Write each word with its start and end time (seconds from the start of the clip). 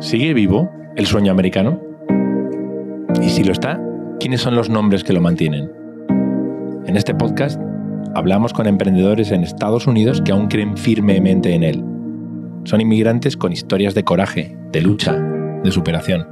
¿Sigue 0.00 0.32
vivo 0.32 0.72
el 0.96 1.04
sueño 1.04 1.30
americano? 1.30 1.78
Y 3.22 3.28
si 3.28 3.44
lo 3.44 3.52
está, 3.52 3.78
¿quiénes 4.18 4.40
son 4.40 4.56
los 4.56 4.70
nombres 4.70 5.04
que 5.04 5.12
lo 5.12 5.20
mantienen? 5.20 5.70
En 6.86 6.96
este 6.96 7.14
podcast 7.14 7.60
hablamos 8.14 8.54
con 8.54 8.66
emprendedores 8.66 9.30
en 9.30 9.44
Estados 9.44 9.86
Unidos 9.86 10.22
que 10.22 10.32
aún 10.32 10.48
creen 10.48 10.78
firmemente 10.78 11.52
en 11.54 11.62
él. 11.64 11.84
Son 12.64 12.80
inmigrantes 12.80 13.36
con 13.36 13.52
historias 13.52 13.94
de 13.94 14.02
coraje, 14.02 14.56
de 14.72 14.80
lucha, 14.80 15.12
de 15.62 15.70
superación. 15.70 16.26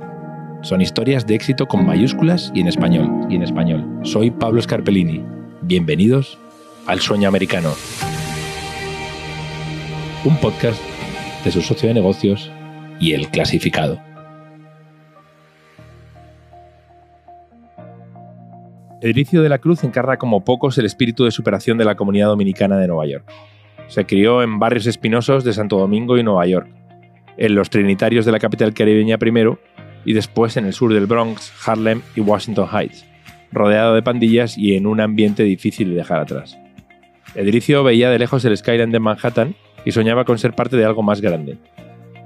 Son 0.62 0.80
historias 0.80 1.26
de 1.26 1.34
éxito 1.34 1.66
con 1.66 1.84
mayúsculas 1.84 2.50
y 2.54 2.60
en 2.60 2.68
español. 2.68 3.26
Y 3.28 3.36
en 3.36 3.42
español. 3.42 3.86
Soy 4.02 4.30
Pablo 4.30 4.62
Scarpellini. 4.62 5.22
Bienvenidos 5.60 6.38
al 6.86 7.00
Sueño 7.00 7.28
Americano. 7.28 7.74
Un 10.24 10.38
podcast 10.38 10.80
de 11.44 11.50
su 11.50 11.60
socio 11.60 11.88
de 11.88 11.94
negocios 11.94 12.50
y 13.00 13.12
el 13.12 13.28
clasificado. 13.28 14.00
Edricio 19.00 19.42
de 19.42 19.48
la 19.48 19.58
Cruz 19.58 19.84
encarna 19.84 20.16
como 20.16 20.44
pocos 20.44 20.76
el 20.78 20.86
espíritu 20.86 21.24
de 21.24 21.30
superación 21.30 21.78
de 21.78 21.84
la 21.84 21.94
comunidad 21.94 22.26
dominicana 22.26 22.76
de 22.78 22.88
Nueva 22.88 23.06
York. 23.06 23.24
Se 23.86 24.04
crió 24.04 24.42
en 24.42 24.58
barrios 24.58 24.86
espinosos 24.86 25.44
de 25.44 25.52
Santo 25.52 25.78
Domingo 25.78 26.18
y 26.18 26.24
Nueva 26.24 26.46
York, 26.46 26.68
en 27.36 27.54
los 27.54 27.70
trinitarios 27.70 28.26
de 28.26 28.32
la 28.32 28.40
capital 28.40 28.74
caribeña 28.74 29.16
primero 29.16 29.60
y 30.04 30.14
después 30.14 30.56
en 30.56 30.66
el 30.66 30.72
sur 30.72 30.92
del 30.92 31.06
Bronx, 31.06 31.52
Harlem 31.64 32.02
y 32.16 32.20
Washington 32.20 32.68
Heights, 32.72 33.06
rodeado 33.52 33.94
de 33.94 34.02
pandillas 34.02 34.58
y 34.58 34.74
en 34.74 34.86
un 34.86 35.00
ambiente 35.00 35.44
difícil 35.44 35.90
de 35.90 35.96
dejar 35.96 36.18
atrás. 36.18 36.58
Edricio 37.36 37.84
veía 37.84 38.10
de 38.10 38.18
lejos 38.18 38.44
el 38.44 38.56
skyline 38.56 38.90
de 38.90 38.98
Manhattan 38.98 39.54
y 39.84 39.92
soñaba 39.92 40.24
con 40.24 40.38
ser 40.38 40.54
parte 40.54 40.76
de 40.76 40.84
algo 40.84 41.04
más 41.04 41.20
grande, 41.20 41.56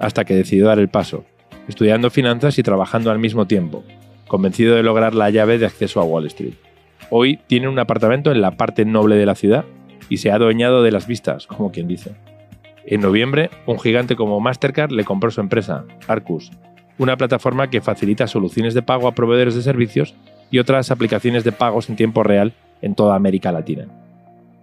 hasta 0.03 0.25
que 0.25 0.35
decidió 0.35 0.67
dar 0.67 0.81
el 0.81 0.89
paso, 0.89 1.25
estudiando 1.69 2.11
finanzas 2.11 2.59
y 2.59 2.63
trabajando 2.63 3.11
al 3.11 3.21
mismo 3.21 3.47
tiempo, 3.47 3.85
convencido 4.27 4.75
de 4.75 4.83
lograr 4.83 5.15
la 5.15 5.31
llave 5.31 5.59
de 5.59 5.67
acceso 5.67 6.01
a 6.01 6.05
Wall 6.05 6.27
Street. 6.27 6.55
Hoy 7.09 7.39
tiene 7.47 7.69
un 7.69 7.79
apartamento 7.79 8.33
en 8.33 8.43
la 8.43 8.57
parte 8.57 8.85
noble 8.85 9.17
de 9.17 9.27
la 9.27 9.37
ciudad 9.37 9.65
y 10.09 10.17
se 10.17 10.31
ha 10.31 10.35
adueñado 10.35 10.83
de 10.83 10.91
las 10.91 11.07
vistas, 11.07 11.47
como 11.47 11.71
quien 11.71 11.87
dice. 11.87 12.13
En 12.85 13.01
noviembre, 13.01 13.51
un 13.65 13.79
gigante 13.79 14.17
como 14.17 14.41
Mastercard 14.41 14.91
le 14.91 15.05
compró 15.05 15.31
su 15.31 15.41
empresa, 15.41 15.85
Arcus, 16.09 16.51
una 16.99 17.17
plataforma 17.17 17.71
que 17.71 17.81
facilita 17.81 18.27
soluciones 18.27 18.75
de 18.75 18.83
pago 18.83 19.07
a 19.07 19.15
proveedores 19.15 19.55
de 19.55 19.63
servicios 19.63 20.17
y 20.51 20.59
otras 20.59 20.91
aplicaciones 20.91 21.45
de 21.45 21.53
pagos 21.53 21.89
en 21.89 21.97
tiempo 21.97 22.25
real 22.25 22.55
en 22.81 22.97
toda 22.97 23.15
América 23.15 23.53
Latina. 23.53 23.87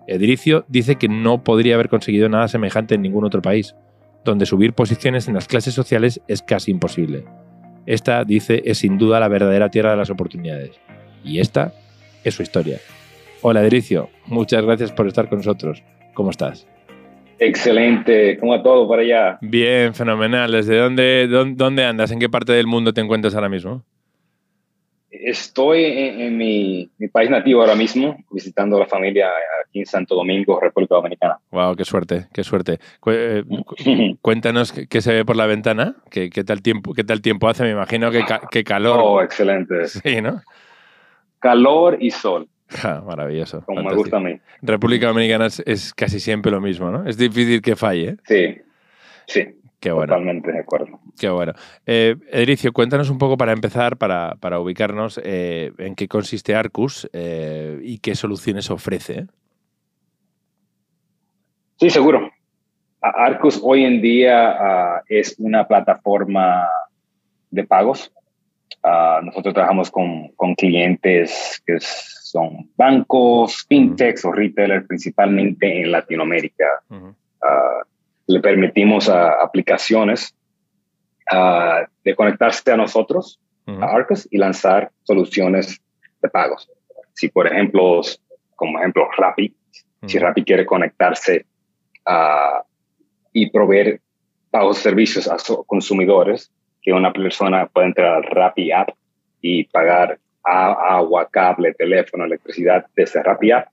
Edricio 0.06 0.66
dice 0.68 0.96
que 0.96 1.08
no 1.08 1.46
podría 1.46 1.76
haber 1.76 1.88
conseguido 1.88 2.28
nada 2.28 2.50
semejante 2.50 2.96
en 2.96 3.04
ningún 3.04 3.24
otro 3.24 3.42
país, 3.42 3.76
donde 4.24 4.46
subir 4.46 4.74
posiciones 4.74 5.28
en 5.28 5.34
las 5.34 5.48
clases 5.48 5.74
sociales 5.74 6.22
es 6.28 6.42
casi 6.42 6.72
imposible. 6.72 7.26
Esta, 7.86 8.24
dice, 8.24 8.62
es 8.66 8.80
sin 8.80 8.98
duda 8.98 9.20
la 9.20 9.28
verdadera 9.28 9.70
tierra 9.70 9.92
de 9.92 9.98
las 9.98 10.10
oportunidades. 10.10 10.80
Y 11.24 11.40
esta 11.40 11.74
es 12.24 12.36
su 12.36 12.44
historia. 12.44 12.80
Hola, 13.42 13.64
Edricio. 13.64 14.10
Muchas 14.26 14.64
gracias 14.64 14.92
por 14.92 15.08
estar 15.08 15.30
con 15.30 15.40
nosotros. 15.40 15.84
¿Cómo 16.14 16.30
estás? 16.30 16.68
Excelente. 17.40 18.38
¿Cómo 18.38 18.52
va 18.52 18.62
todo 18.62 18.88
por 18.88 19.00
allá? 19.00 19.38
Bien, 19.42 19.94
fenomenal. 19.94 20.52
¿Desde 20.52 20.78
dónde, 20.78 21.28
dónde 21.28 21.86
andas? 21.86 22.12
¿En 22.12 22.20
qué 22.20 22.30
parte 22.30 22.52
del 22.52 22.68
mundo 22.68 22.94
te 22.94 23.02
encuentras 23.02 23.34
ahora 23.34 23.50
mismo? 23.50 23.86
Estoy 25.22 25.84
en, 25.84 26.38
mi, 26.38 26.90
país 27.12 27.30
nativo 27.30 27.60
ahora 27.60 27.76
mismo, 27.76 28.18
visitando 28.32 28.78
a 28.78 28.80
la 28.80 28.86
familia 28.86 29.28
aquí 29.66 29.80
en 29.80 29.86
Santo 29.86 30.16
Domingo, 30.16 30.58
República 30.62 30.96
Dominicana. 30.96 31.38
Wow, 31.52 31.76
qué 31.76 31.84
suerte, 31.84 32.28
qué 32.34 32.44
suerte. 32.46 32.80
Eh, 33.06 33.44
cuéntanos 34.22 34.72
qué 34.72 35.02
se 35.02 35.14
ve 35.14 35.26
por 35.26 35.36
la 35.36 35.46
ventana, 35.46 35.98
qué, 36.10 36.30
tal 36.46 36.62
tiempo, 36.62 36.94
qué 36.94 37.04
tal 37.04 37.22
tiempo 37.22 37.50
hace. 37.50 37.64
Me 37.64 37.72
imagino 37.72 38.12
que, 38.12 38.64
calor. 38.64 39.00
Oh, 39.04 39.22
excelente. 39.22 39.88
Sí, 39.88 40.22
¿no? 40.22 40.42
Calor 41.40 41.98
y 42.00 42.12
sol. 42.12 42.48
maravilloso. 43.06 43.64
Como 43.66 43.84
me 43.84 43.94
gusta 43.94 44.18
a 44.18 44.22
mí. 44.22 44.40
República 44.62 45.08
Dominicana 45.08 45.48
es, 45.48 45.94
casi 45.96 46.22
siempre 46.22 46.50
lo 46.50 46.62
mismo, 46.62 46.92
¿no? 46.92 47.06
Es 47.06 47.18
difícil 47.18 47.62
que 47.62 47.76
falle. 47.76 48.10
¿eh? 48.10 48.18
Sí, 48.24 48.62
sí. 49.28 49.59
Qué 49.80 49.92
bueno. 49.92 50.14
Totalmente 50.14 50.52
de 50.52 50.60
acuerdo. 50.60 51.00
Qué 51.18 51.30
bueno. 51.30 51.54
Eh, 51.86 52.16
Edricio, 52.32 52.74
cuéntanos 52.74 53.10
un 53.10 53.18
poco 53.18 53.38
para 53.38 53.54
empezar, 53.54 53.98
para, 53.98 54.60
ubicarnos, 54.60 55.20
eh, 55.24 55.72
en 55.78 55.96
qué 55.96 56.08
consiste 56.08 56.54
Arcus 56.54 57.10
eh, 57.14 57.80
y 57.82 58.00
qué 58.00 58.16
soluciones 58.16 58.70
ofrece. 58.70 59.28
Sí, 61.78 61.90
seguro. 61.90 62.30
Arcus 63.02 63.62
hoy 63.64 63.86
en 63.86 64.02
día 64.02 64.52
ah, 64.52 65.02
es 65.08 65.36
una 65.40 65.66
plataforma 65.66 66.68
de 67.50 67.64
pagos. 67.64 68.12
Ah, 68.84 69.22
nosotros 69.24 69.54
trabajamos 69.54 69.90
con, 69.90 70.34
clientes 70.58 71.64
que 71.66 71.78
son 71.80 72.70
bancos, 72.76 73.66
fintechs 73.70 74.26
o 74.26 74.34
retailers, 74.34 74.86
principalmente 74.88 75.82
en 75.82 75.92
Latinoamérica 75.94 76.66
le 78.30 78.40
permitimos 78.42 79.10
a 79.10 79.42
aplicaciones 79.42 80.36
de 82.04 82.16
conectarse 82.16 82.72
a 82.72 82.78
nosotros, 82.78 83.40
a 83.66 83.86
Arcus, 83.86 84.28
y 84.30 84.38
lanzar 84.38 84.92
soluciones 85.02 85.82
de 86.22 86.30
pagos. 86.30 86.70
Si, 87.14 87.30
por 87.30 87.48
ejemplo, 87.48 88.02
como 88.56 88.78
ejemplo, 88.78 89.10
Rappi, 89.18 89.56
si 90.06 90.20
Rappi 90.20 90.44
quiere 90.44 90.64
conectarse 90.64 91.48
y 93.34 93.50
proveer 93.50 94.00
pagos 94.52 94.78
servicios 94.78 95.28
a 95.28 95.38
consumidores, 95.66 96.52
que 96.84 96.94
una 96.94 97.12
persona 97.12 97.66
puede 97.66 97.88
entrar 97.88 98.14
al 98.14 98.24
Rappi 98.24 98.72
App 98.72 98.90
y 99.42 99.64
pagar 99.64 100.20
agua, 100.44 101.28
cable, 101.32 101.74
teléfono, 101.74 102.26
electricidad 102.26 102.86
desde 102.96 103.24
Rappi 103.24 103.52
App, 103.52 103.70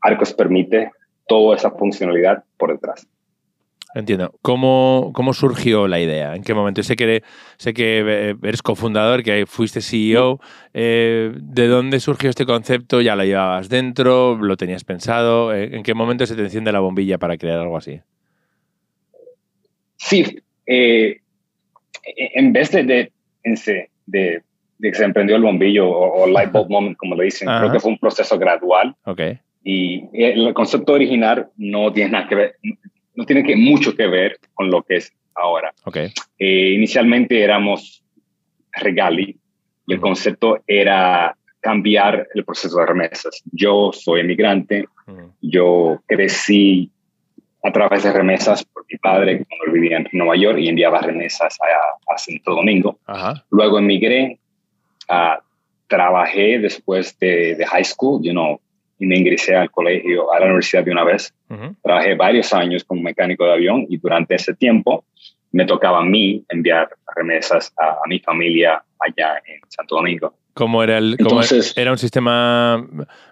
Arcos 0.00 0.34
permite 0.34 0.90
toda 1.28 1.54
esa 1.56 1.70
funcionalidad 1.70 2.42
por 2.58 2.72
detrás. 2.72 3.06
Entiendo. 3.94 4.34
¿Cómo, 4.42 5.12
¿Cómo, 5.14 5.32
surgió 5.32 5.86
la 5.86 6.00
idea? 6.00 6.34
¿En 6.34 6.42
qué 6.42 6.52
momento? 6.52 6.82
Sé 6.82 6.96
que, 6.96 7.22
sé 7.58 7.72
que 7.72 8.02
eh, 8.04 8.34
eres 8.42 8.60
cofundador, 8.60 9.22
que 9.22 9.46
fuiste 9.46 9.80
CEO. 9.80 10.40
Eh, 10.74 11.32
¿De 11.36 11.68
dónde 11.68 12.00
surgió 12.00 12.28
este 12.28 12.44
concepto? 12.44 13.00
¿Ya 13.00 13.14
lo 13.14 13.24
llevabas 13.24 13.68
dentro? 13.68 14.36
¿Lo 14.36 14.56
tenías 14.56 14.82
pensado? 14.82 15.54
Eh, 15.54 15.76
¿En 15.76 15.84
qué 15.84 15.94
momento 15.94 16.26
se 16.26 16.34
te 16.34 16.42
enciende 16.42 16.72
la 16.72 16.80
bombilla 16.80 17.18
para 17.18 17.36
crear 17.36 17.60
algo 17.60 17.76
así? 17.76 18.00
Sí. 19.96 20.42
en 20.66 22.52
vez 22.52 22.72
de, 22.72 22.82
de, 22.82 23.12
de, 24.06 24.42
que 24.80 24.94
se 24.94 25.04
emprendió 25.04 25.36
el 25.36 25.42
bombillo 25.42 25.88
o, 25.88 26.26
light 26.26 26.50
bulb 26.50 26.68
moment, 26.68 26.96
como 26.96 27.14
le 27.14 27.24
dicen, 27.24 27.46
creo 27.46 27.70
que 27.70 27.78
fue 27.78 27.92
un 27.92 27.98
proceso 27.98 28.36
gradual. 28.38 28.96
Okay. 29.04 29.38
Y 29.62 30.04
el 30.12 30.52
concepto 30.52 30.94
original 30.94 31.48
no 31.56 31.92
tiene 31.92 32.10
nada 32.10 32.28
que 32.28 32.34
ver, 32.34 32.56
no 33.14 33.24
tiene 33.24 33.44
que, 33.44 33.56
mucho 33.56 33.94
que 33.94 34.06
ver 34.06 34.38
con 34.54 34.70
lo 34.70 34.82
que 34.82 34.96
es 34.96 35.12
ahora. 35.34 35.72
Okay. 35.84 36.12
Eh, 36.38 36.72
inicialmente 36.74 37.42
éramos 37.42 38.02
Regali 38.72 39.36
y 39.86 39.92
el 39.92 40.00
concepto 40.00 40.62
era 40.66 41.36
cambiar 41.60 42.28
el 42.34 42.44
proceso 42.44 42.78
de 42.78 42.86
remesas. 42.86 43.42
Yo 43.52 43.90
soy 43.92 44.20
emigrante, 44.20 44.86
yo 45.40 46.00
crecí 46.06 46.90
a 47.62 47.72
través 47.72 48.02
de 48.02 48.12
remesas 48.12 48.64
por 48.64 48.84
mi 48.90 48.98
padre 48.98 49.44
cuando 49.48 49.72
vivía 49.72 49.96
en 49.96 50.08
Nueva 50.12 50.36
York 50.36 50.58
y 50.58 50.68
enviaba 50.68 51.00
remesas 51.00 51.56
a, 51.60 52.18
Santo 52.18 52.54
Domingo. 52.54 52.98
Luego 53.50 53.78
emigré, 53.78 54.38
uh, 55.08 55.42
trabajé 55.88 56.58
después 56.58 57.18
de, 57.18 57.54
de, 57.56 57.66
high 57.66 57.84
school, 57.84 58.22
you 58.22 58.32
know, 58.32 58.60
me 59.06 59.18
ingresé 59.18 59.54
al 59.54 59.70
colegio, 59.70 60.32
a 60.32 60.40
la 60.40 60.46
universidad 60.46 60.84
de 60.84 60.90
una 60.90 61.04
vez. 61.04 61.34
Trabajé 61.82 62.14
varios 62.14 62.52
años 62.52 62.84
como 62.84 63.02
mecánico 63.02 63.44
de 63.44 63.52
avión 63.52 63.86
y 63.88 63.98
durante 63.98 64.34
ese 64.34 64.54
tiempo 64.54 65.04
me 65.52 65.66
tocaba 65.66 66.00
a 66.00 66.04
mí 66.04 66.44
enviar 66.48 66.88
remesas 67.14 67.72
a, 67.78 68.00
mi 68.08 68.18
familia 68.18 68.82
allá 68.98 69.40
en 69.46 69.60
Santo 69.68 69.96
Domingo. 69.96 70.34
¿Cómo 70.52 70.82
era 70.82 70.98
el 70.98 71.16
Entonces, 71.18 71.76
era 71.76 71.92
un 71.92 71.98
sistema? 71.98 72.84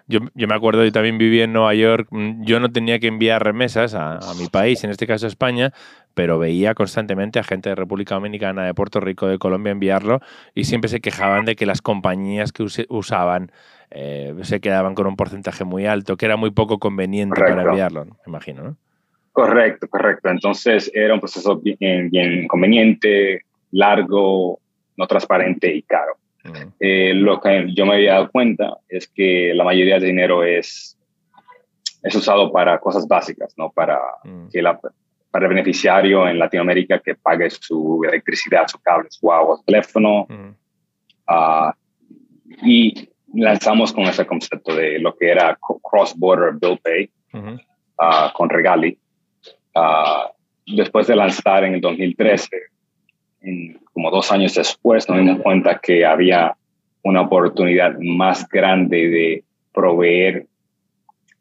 Yo, 0.07 0.19
yo, 0.33 0.47
me 0.47 0.55
acuerdo, 0.55 0.83
yo 0.85 0.91
también 0.91 1.17
viví 1.17 1.41
en 1.41 1.53
Nueva 1.53 1.73
York. 1.73 2.07
Yo 2.41 2.59
no 2.59 2.71
tenía 2.71 2.99
que 2.99 3.07
enviar 3.07 3.43
remesas 3.43 3.93
a, 3.93 4.17
a, 4.17 4.33
mi 4.35 4.47
país, 4.47 4.83
en 4.83 4.89
este 4.89 5.07
caso 5.07 5.27
España, 5.27 5.73
pero 6.13 6.39
veía 6.39 6.75
constantemente 6.75 7.39
a 7.39 7.43
gente 7.43 7.69
de 7.69 7.75
República 7.75 8.15
Dominicana, 8.15 8.65
de 8.65 8.73
Puerto 8.73 8.99
Rico, 8.99 9.27
de 9.27 9.37
Colombia 9.37 9.71
enviarlo 9.71 10.19
y 10.53 10.65
siempre 10.65 10.89
se 10.89 11.01
quejaban 11.01 11.45
de 11.45 11.55
que 11.55 11.65
las 11.65 11.81
compañías 11.81 12.51
que 12.51 12.63
usaban 12.89 13.51
eh, 13.95 14.33
se 14.41 14.59
quedaban 14.59 14.95
con 14.95 15.05
un 15.05 15.15
porcentaje 15.15 15.63
muy 15.63 15.85
alto, 15.85 16.17
que 16.17 16.25
era 16.25 16.35
muy 16.35 16.49
poco 16.49 16.79
conveniente 16.79 17.39
para 17.39 17.61
enviarlo, 17.61 18.05
me 18.05 18.11
imagino, 18.25 18.63
¿no? 18.63 18.77
Correcto, 19.31 19.87
correcto. 19.87 20.29
Entonces 20.29 20.91
era 20.93 21.13
un 21.13 21.19
proceso 21.19 21.59
bien, 21.59 22.09
bien 22.09 22.47
conveniente, 22.47 23.43
largo, 23.71 24.59
no 24.97 25.07
transparente 25.07 25.73
y 25.73 25.83
caro. 25.83 26.17
Eh, 26.79 27.13
lo 27.13 27.39
que 27.39 27.67
yo 27.73 27.85
me 27.85 27.95
había 27.95 28.13
dado 28.13 28.31
cuenta 28.31 28.77
es 28.89 29.07
que 29.07 29.53
la 29.53 29.63
mayoría 29.63 29.95
del 29.95 30.09
dinero 30.09 30.43
es, 30.43 30.97
es 32.01 32.15
usado 32.15 32.51
para 32.51 32.79
cosas 32.79 33.07
básicas, 33.07 33.53
¿no? 33.57 33.71
Para 33.71 33.99
que 34.51 34.61
la 34.61 34.79
para 35.31 35.45
el 35.45 35.49
beneficiario 35.49 36.27
en 36.27 36.37
Latinoamérica 36.37 36.99
que 36.99 37.15
pague 37.15 37.49
su 37.49 38.03
electricidad, 38.07 38.67
su 38.67 38.79
cable, 38.79 39.07
su 39.09 39.31
agua, 39.31 39.57
su 39.57 39.63
teléfono. 39.63 40.27
Ah, 41.25 41.73
y 42.61 43.09
lanzamos 43.33 43.91
con 43.93 44.03
ese 44.03 44.25
concepto 44.25 44.75
de 44.75 44.99
lo 44.99 45.15
que 45.15 45.29
era 45.29 45.57
cross-border 45.81 46.53
bill 46.53 46.79
pay 46.81 47.09
ah, 47.99 48.31
con 48.35 48.49
Regali. 48.49 48.97
Ah, 49.75 50.31
después 50.65 51.07
de 51.07 51.15
lanzar 51.15 51.63
en 51.63 51.75
el 51.75 51.81
2013, 51.81 52.49
como 53.91 54.11
dos 54.11 54.31
años 54.31 54.53
después, 54.55 55.07
nos 55.09 55.17
dimos 55.17 55.41
cuenta 55.41 55.79
que 55.79 56.05
había 56.05 56.55
una 57.03 57.21
oportunidad 57.21 57.97
más 57.99 58.47
grande 58.47 59.09
de 59.09 59.43
proveer 59.73 60.47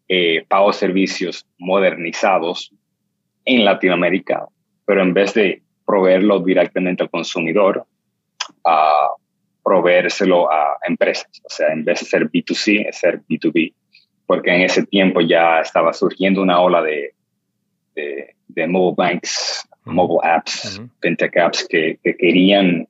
eh, 0.08 0.44
pagos 0.48 0.76
servicios 0.76 1.46
modernizados 1.58 2.72
en 3.44 3.64
Latinoamérica, 3.64 4.46
pero 4.84 5.02
en 5.02 5.14
vez 5.14 5.34
de 5.34 5.62
proveerlo 5.86 6.40
directamente 6.40 7.02
al 7.02 7.10
consumidor, 7.10 7.86
a 8.64 9.08
proveérselo 9.62 10.50
a 10.50 10.78
empresas. 10.86 11.28
O 11.44 11.48
sea, 11.48 11.72
en 11.72 11.84
vez 11.84 12.00
de 12.00 12.06
ser 12.06 12.30
B2C, 12.30 12.88
es 12.88 12.98
ser 12.98 13.20
B2B. 13.28 13.72
Porque 14.26 14.54
en 14.54 14.62
ese 14.62 14.84
tiempo 14.86 15.20
ya 15.20 15.60
estaba 15.60 15.92
surgiendo 15.92 16.42
una 16.42 16.60
ola 16.60 16.82
de, 16.82 17.14
de, 17.94 18.66
mobile 18.66 18.94
banks, 18.96 19.68
mobile 19.84 20.20
apps, 20.22 20.80
fintech 21.00 21.36
apps 21.36 21.66
que, 21.68 21.98
que, 22.02 22.16
querían 22.16 22.86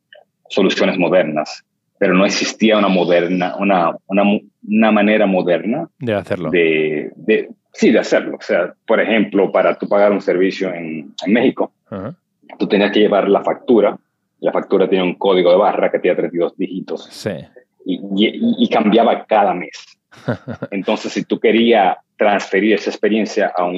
soluciones 0.48 0.98
modernas, 0.98 1.64
pero 1.98 2.14
no 2.14 2.26
existía 2.26 2.78
una 2.78 2.88
moderna, 2.88 3.56
una, 3.58 3.96
una, 4.06 4.22
una 4.68 4.92
manera 4.92 5.26
moderna 5.26 5.88
de 5.98 6.14
hacerlo. 6.14 6.50
De, 6.50 7.12
de, 7.16 7.48
sí, 7.72 7.90
de 7.90 7.98
hacerlo. 7.98 8.36
O 8.38 8.42
sea, 8.42 8.74
por 8.86 9.00
ejemplo, 9.00 9.50
para 9.50 9.78
tú 9.78 9.88
pagar 9.88 10.12
un 10.12 10.20
servicio 10.20 10.72
en, 10.72 11.14
en 11.24 11.32
México, 11.32 11.72
tú 12.58 12.68
tenías 12.68 12.92
que 12.92 13.00
llevar 13.00 13.28
la 13.28 13.42
factura. 13.42 13.98
La 14.42 14.52
factura 14.52 14.88
tiene 14.88 15.04
un 15.04 15.14
código 15.14 15.50
de 15.50 15.56
barra 15.56 15.90
que 15.90 15.98
tiene 15.98 16.16
32 16.16 16.56
dígitos. 16.56 17.04
Sí. 17.10 17.30
Y, 17.84 18.00
y, 18.58 18.68
cambiaba 18.68 19.24
cada 19.24 19.54
mes. 19.54 19.98
Entonces, 20.70 21.12
si 21.12 21.24
tú 21.24 21.40
querías 21.40 21.96
transferir 22.16 22.74
esa 22.74 22.90
experiencia 22.90 23.52
a, 23.56 23.64
un, 23.64 23.76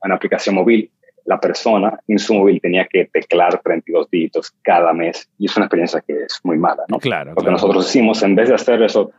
a 0.00 0.06
una 0.06 0.14
aplicación 0.14 0.54
móvil, 0.54 0.90
la 1.24 1.40
persona 1.40 1.98
en 2.06 2.18
su 2.18 2.34
móvil 2.34 2.60
tenía 2.60 2.86
que 2.86 3.06
teclar 3.06 3.60
32 3.62 4.10
dígitos 4.10 4.52
cada 4.62 4.92
mes 4.92 5.28
y 5.38 5.46
es 5.46 5.56
una 5.56 5.66
experiencia 5.66 6.02
que 6.06 6.12
es 6.24 6.38
muy 6.44 6.58
mala, 6.58 6.84
¿no? 6.88 6.98
Claro. 6.98 7.32
Lo 7.34 7.42
que 7.42 7.50
nosotros 7.50 7.88
hicimos, 7.88 8.22
en 8.22 8.34
vez 8.34 8.48
de 8.48 8.54
hacer 8.54 8.82
eso 8.82 9.10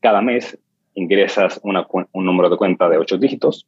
cada 0.00 0.20
mes, 0.20 0.58
ingresas 0.94 1.60
un 1.62 2.26
número 2.26 2.50
de 2.50 2.56
cuenta 2.56 2.88
de 2.88 2.98
8 2.98 3.18
dígitos 3.18 3.66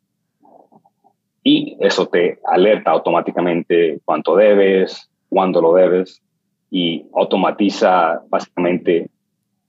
y 1.42 1.76
eso 1.80 2.06
te 2.06 2.38
alerta 2.44 2.90
automáticamente 2.90 4.00
cuánto 4.04 4.36
debes, 4.36 5.08
cuándo 5.28 5.60
lo 5.60 5.74
debes 5.74 6.20
y 6.70 7.04
automatiza 7.14 8.20
básicamente 8.28 9.10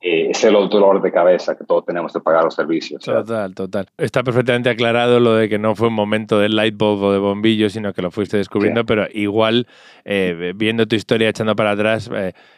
eh, 0.03 0.31
ese 0.31 0.49
dolor 0.49 0.99
de 1.01 1.11
cabeza 1.11 1.55
que 1.55 1.63
todos 1.63 1.85
tenemos 1.85 2.11
de 2.11 2.19
pagar 2.21 2.43
los 2.43 2.55
servicios. 2.55 3.03
Total, 3.03 3.53
total. 3.53 3.87
Está 3.97 4.23
perfectamente 4.23 4.69
aclarado 4.69 5.19
lo 5.19 5.35
de 5.35 5.47
que 5.47 5.59
no 5.59 5.75
fue 5.75 5.89
un 5.89 5.93
momento 5.93 6.39
de 6.39 6.49
light 6.49 6.75
bulb 6.75 7.03
o 7.03 7.13
de 7.13 7.19
bombillo, 7.19 7.69
sino 7.69 7.93
que 7.93 8.01
lo 8.01 8.09
fuiste 8.09 8.37
descubriendo, 8.37 8.83
pero 8.83 9.05
igual, 9.13 9.67
eh, 10.03 10.53
viendo 10.55 10.87
tu 10.87 10.95
historia 10.95 11.29
echando 11.29 11.55
para 11.55 11.71
atrás, 11.71 12.09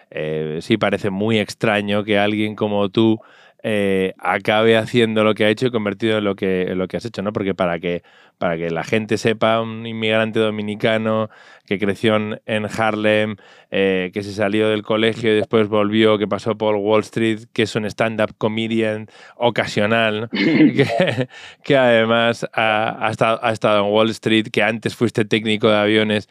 eh, 0.10 0.60
sí 0.62 0.78
parece 0.78 1.10
muy 1.10 1.38
extraño 1.38 2.06
que 2.06 2.18
alguien 2.18 2.56
como 2.56 2.88
tú 2.88 3.19
eh, 3.65 4.13
acabe 4.19 4.75
haciendo 4.75 5.24
lo 5.24 5.33
que 5.36 5.45
ha 5.45 5.50
hecho 5.50 5.68
y 5.68 5.71
convertido 5.71 6.18
en 6.18 6.25
lo 6.25 6.36
que, 6.36 6.63
en 6.63 6.77
lo 6.77 6.89
que 6.89 6.98
has 6.98 7.06
hecho, 7.06 7.21
¿no? 7.21 7.31
Porque 7.31 7.56
para 7.56 7.80
que, 7.80 8.04
para 8.38 8.57
que 8.57 8.69
la 8.69 8.83
gente 8.83 9.18
sepa, 9.18 9.62
un 9.62 9.88
inmigrante 9.88 10.39
dominicano 10.39 11.30
que 11.65 11.80
creció 11.80 12.18
en 12.18 12.65
Harlem, 12.77 13.38
eh, 13.71 14.12
que 14.13 14.21
se 14.21 14.33
salió 14.33 14.68
del 14.68 14.83
colegio 14.83 15.31
y 15.31 15.36
después 15.36 15.69
volvió, 15.69 16.18
que 16.18 16.27
pasó 16.27 16.57
por 16.57 16.75
Wall 16.75 17.01
Street, 17.01 17.45
que 17.54 17.63
es 17.63 17.74
un 17.75 17.86
stand-up 17.86 18.36
comedian 18.38 19.07
ocasional, 19.38 20.30
que, 20.33 21.30
que, 21.63 21.77
además 21.77 22.45
ha, 22.54 23.07
estado, 23.09 23.39
ha 23.42 23.51
estado 23.54 23.86
en 23.86 23.94
Wall 23.94 24.09
Street, 24.09 24.48
que 24.51 24.62
antes 24.62 24.94
fuiste 24.94 25.24
técnico 25.24 25.69
de 25.69 25.77
aviones, 25.77 26.27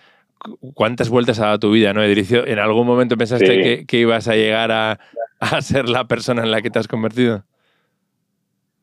cuántas 0.74 1.08
vueltas 1.08 1.38
ha 1.38 1.46
dado 1.46 1.58
tu 1.60 1.70
vida, 1.70 1.92
¿no, 1.92 2.02
Edricio? 2.02 2.46
¿En 2.46 2.58
algún 2.58 2.86
momento 2.86 3.16
pensaste 3.16 3.86
que, 3.86 3.98
ibas 3.98 4.28
a 4.28 4.34
llegar 4.34 4.70
a, 4.70 4.98
ser 5.62 5.88
la 5.88 6.04
persona 6.04 6.42
en 6.42 6.50
la 6.50 6.62
que 6.62 6.70
te 6.70 6.78
has 6.78 6.88
convertido? 6.88 7.44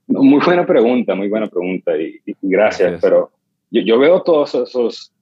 Muy 0.07 0.43
buena 0.43 0.65
pregunta, 0.65 1.15
muy 1.15 1.29
buena 1.29 1.47
pregunta 1.47 1.95
y, 1.97 2.19
gracias, 2.41 2.99
pero 3.01 3.31
yo, 3.69 3.99
veo 3.99 4.23
todas 4.23 4.55
esas 4.55 5.13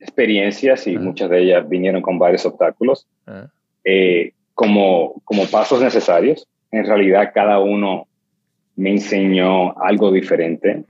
experiencias 0.00 0.86
y 0.86 0.96
muchas 0.96 1.28
de 1.30 1.42
ellas 1.42 1.68
vinieron 1.68 2.00
con 2.00 2.18
varios 2.18 2.44
obstáculos 2.46 3.06
eh, 3.84 4.32
como, 4.54 5.20
como 5.24 5.46
pasos 5.46 5.82
necesarios. 5.82 6.48
En 6.70 6.86
realidad 6.86 7.32
cada 7.34 7.58
uno 7.58 8.06
me 8.76 8.90
enseñó 8.90 9.78
algo 9.78 10.10
diferente. 10.10 10.84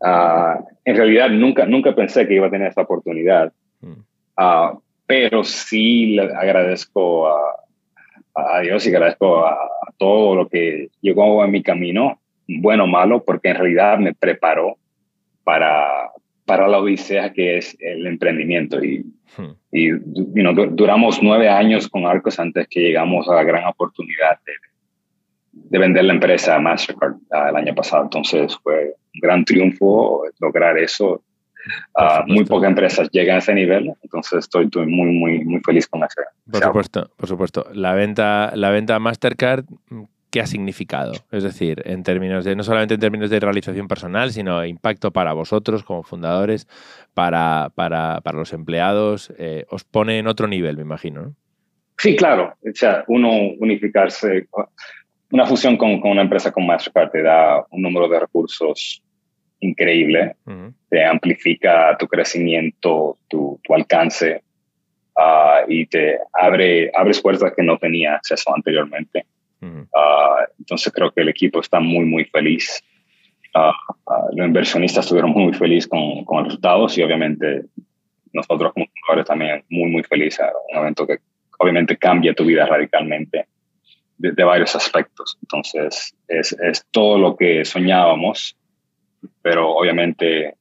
Ah, 0.00 0.60
en 0.84 0.96
realidad 0.96 1.28
nunca, 1.28 1.66
nunca 1.66 1.94
pensé 1.94 2.26
que 2.26 2.34
iba 2.34 2.46
a 2.46 2.50
tener 2.50 2.68
esta 2.68 2.82
oportunidad. 2.82 3.52
Ah, 4.36 4.78
pero 5.06 5.42
sí 5.42 6.14
le 6.14 6.22
agradezco 6.22 7.28
a, 7.28 7.64
Dios 8.62 8.86
y 8.86 8.90
agradezco 8.90 9.44
a, 9.46 9.56
todo 9.98 10.34
lo 10.34 10.48
que 10.48 10.88
llegó 11.02 11.44
en 11.44 11.50
mi 11.50 11.62
camino, 11.62 12.20
bueno 12.48 12.84
o 12.84 12.86
malo, 12.86 13.22
porque 13.22 13.50
en 13.50 13.56
realidad 13.56 13.98
me 13.98 14.14
preparó 14.14 14.78
para, 15.44 16.10
para 16.46 16.68
la 16.68 16.78
odisea 16.78 17.32
que 17.34 17.58
es 17.58 17.76
el 17.80 18.06
emprendimiento. 18.06 18.82
Y, 18.82 19.04
hmm. 19.36 19.52
y 19.72 19.90
duramos 20.70 21.22
nueve 21.22 21.50
años 21.50 21.88
con 21.88 22.06
Arcos 22.06 22.38
antes 22.40 22.66
que 22.68 22.80
llegamos 22.80 23.28
a 23.28 23.34
la 23.34 23.42
gran 23.42 23.66
oportunidad 23.66 24.38
de, 24.46 24.52
de 25.52 25.78
vender 25.78 26.04
la 26.04 26.14
empresa 26.14 26.56
a 26.56 26.60
Mastercard 26.60 27.16
ah, 27.30 27.48
el 27.50 27.56
año 27.56 27.74
pasado. 27.74 28.04
Entonces 28.04 28.56
fue 28.62 28.94
un 29.14 29.20
gran 29.20 29.44
triunfo 29.44 30.24
lograr 30.40 30.78
eso 30.78 31.22
Ah, 31.94 32.24
muy 32.26 32.44
pocas 32.44 32.68
empresas 32.68 33.08
llegan 33.10 33.36
a 33.36 33.38
ese 33.38 33.54
nivel, 33.54 33.92
entonces 34.02 34.40
estoy, 34.40 34.68
muy, 34.86 35.10
muy, 35.10 35.44
muy 35.44 35.60
feliz 35.60 35.86
con 35.86 36.02
eso. 36.02 36.20
Por 36.50 36.62
supuesto, 36.62 37.10
por 37.16 37.28
supuesto. 37.28 37.66
La 37.72 37.94
venta, 37.94 38.52
la 38.54 38.70
venta 38.70 38.98
Mastercard, 38.98 39.64
¿qué 40.30 40.40
ha 40.40 40.46
significado? 40.46 41.12
Es 41.30 41.42
decir, 41.42 41.82
en 41.84 42.02
términos 42.02 42.44
de, 42.44 42.56
no 42.56 42.62
solamente 42.62 42.94
en 42.94 43.00
términos 43.00 43.30
de 43.30 43.40
realización 43.40 43.88
personal, 43.88 44.32
sino 44.32 44.64
impacto 44.64 45.10
para 45.10 45.32
vosotros 45.32 45.82
como 45.82 46.02
fundadores, 46.02 46.66
para, 47.14 47.70
para, 47.74 48.20
para 48.22 48.38
los 48.38 48.52
empleados, 48.52 49.32
eh, 49.38 49.64
os 49.70 49.84
pone 49.84 50.18
en 50.18 50.26
otro 50.26 50.46
nivel, 50.46 50.76
me 50.76 50.82
imagino. 50.82 51.34
Sí, 51.98 52.16
claro. 52.16 52.54
O 52.62 52.74
sea, 52.74 53.04
uno 53.08 53.30
unificarse, 53.58 54.48
una 55.30 55.44
fusión 55.44 55.76
con, 55.76 56.00
con 56.00 56.12
una 56.12 56.22
empresa 56.22 56.50
como 56.50 56.68
Mastercard 56.68 57.10
te 57.10 57.22
da 57.22 57.66
un 57.70 57.82
número 57.82 58.08
de 58.08 58.20
recursos 58.20 59.02
increíble, 59.60 60.36
te 60.88 61.04
amplifica 61.04 61.96
tu 61.98 62.06
crecimiento, 62.08 63.18
tu, 63.28 63.60
tu 63.62 63.74
alcance 63.74 64.42
ah, 65.16 65.60
y 65.68 65.86
te 65.86 66.18
abre 66.32 66.90
abres 66.94 67.20
puertas 67.20 67.52
que 67.54 67.62
no 67.62 67.78
tenía 67.78 68.16
acceso 68.16 68.54
anteriormente. 68.54 69.26
Ah, 69.94 70.46
entonces 70.58 70.92
creo 70.92 71.10
que 71.10 71.20
el 71.20 71.28
equipo 71.28 71.60
está 71.60 71.80
muy, 71.80 72.04
muy 72.06 72.24
feliz. 72.24 72.82
Uh, 73.54 73.72
los 74.36 74.46
inversionistas 74.46 75.04
estuvieron 75.04 75.32
muy, 75.32 75.52
felices 75.52 75.88
con, 75.88 76.24
con, 76.24 76.38
los 76.38 76.46
resultados 76.46 76.96
y 76.96 77.02
obviamente 77.02 77.64
nosotros 78.32 78.72
como 78.72 78.86
jugadores 79.02 79.26
también 79.26 79.64
muy, 79.68 79.90
muy 79.90 80.02
felices. 80.04 80.46
Un 80.72 80.78
evento 80.78 81.06
que 81.06 81.18
obviamente 81.58 81.96
cambia 81.96 82.32
tu 82.32 82.44
vida 82.44 82.64
radicalmente 82.64 83.46
de, 84.16 84.32
de 84.32 84.44
varios 84.44 84.74
aspectos. 84.76 85.36
Entonces 85.42 86.14
es, 86.28 86.52
es 86.52 86.86
todo 86.92 87.18
lo 87.18 87.36
que 87.36 87.64
soñábamos 87.64 88.56
pero 89.42 89.70
obviamente, 89.70 90.54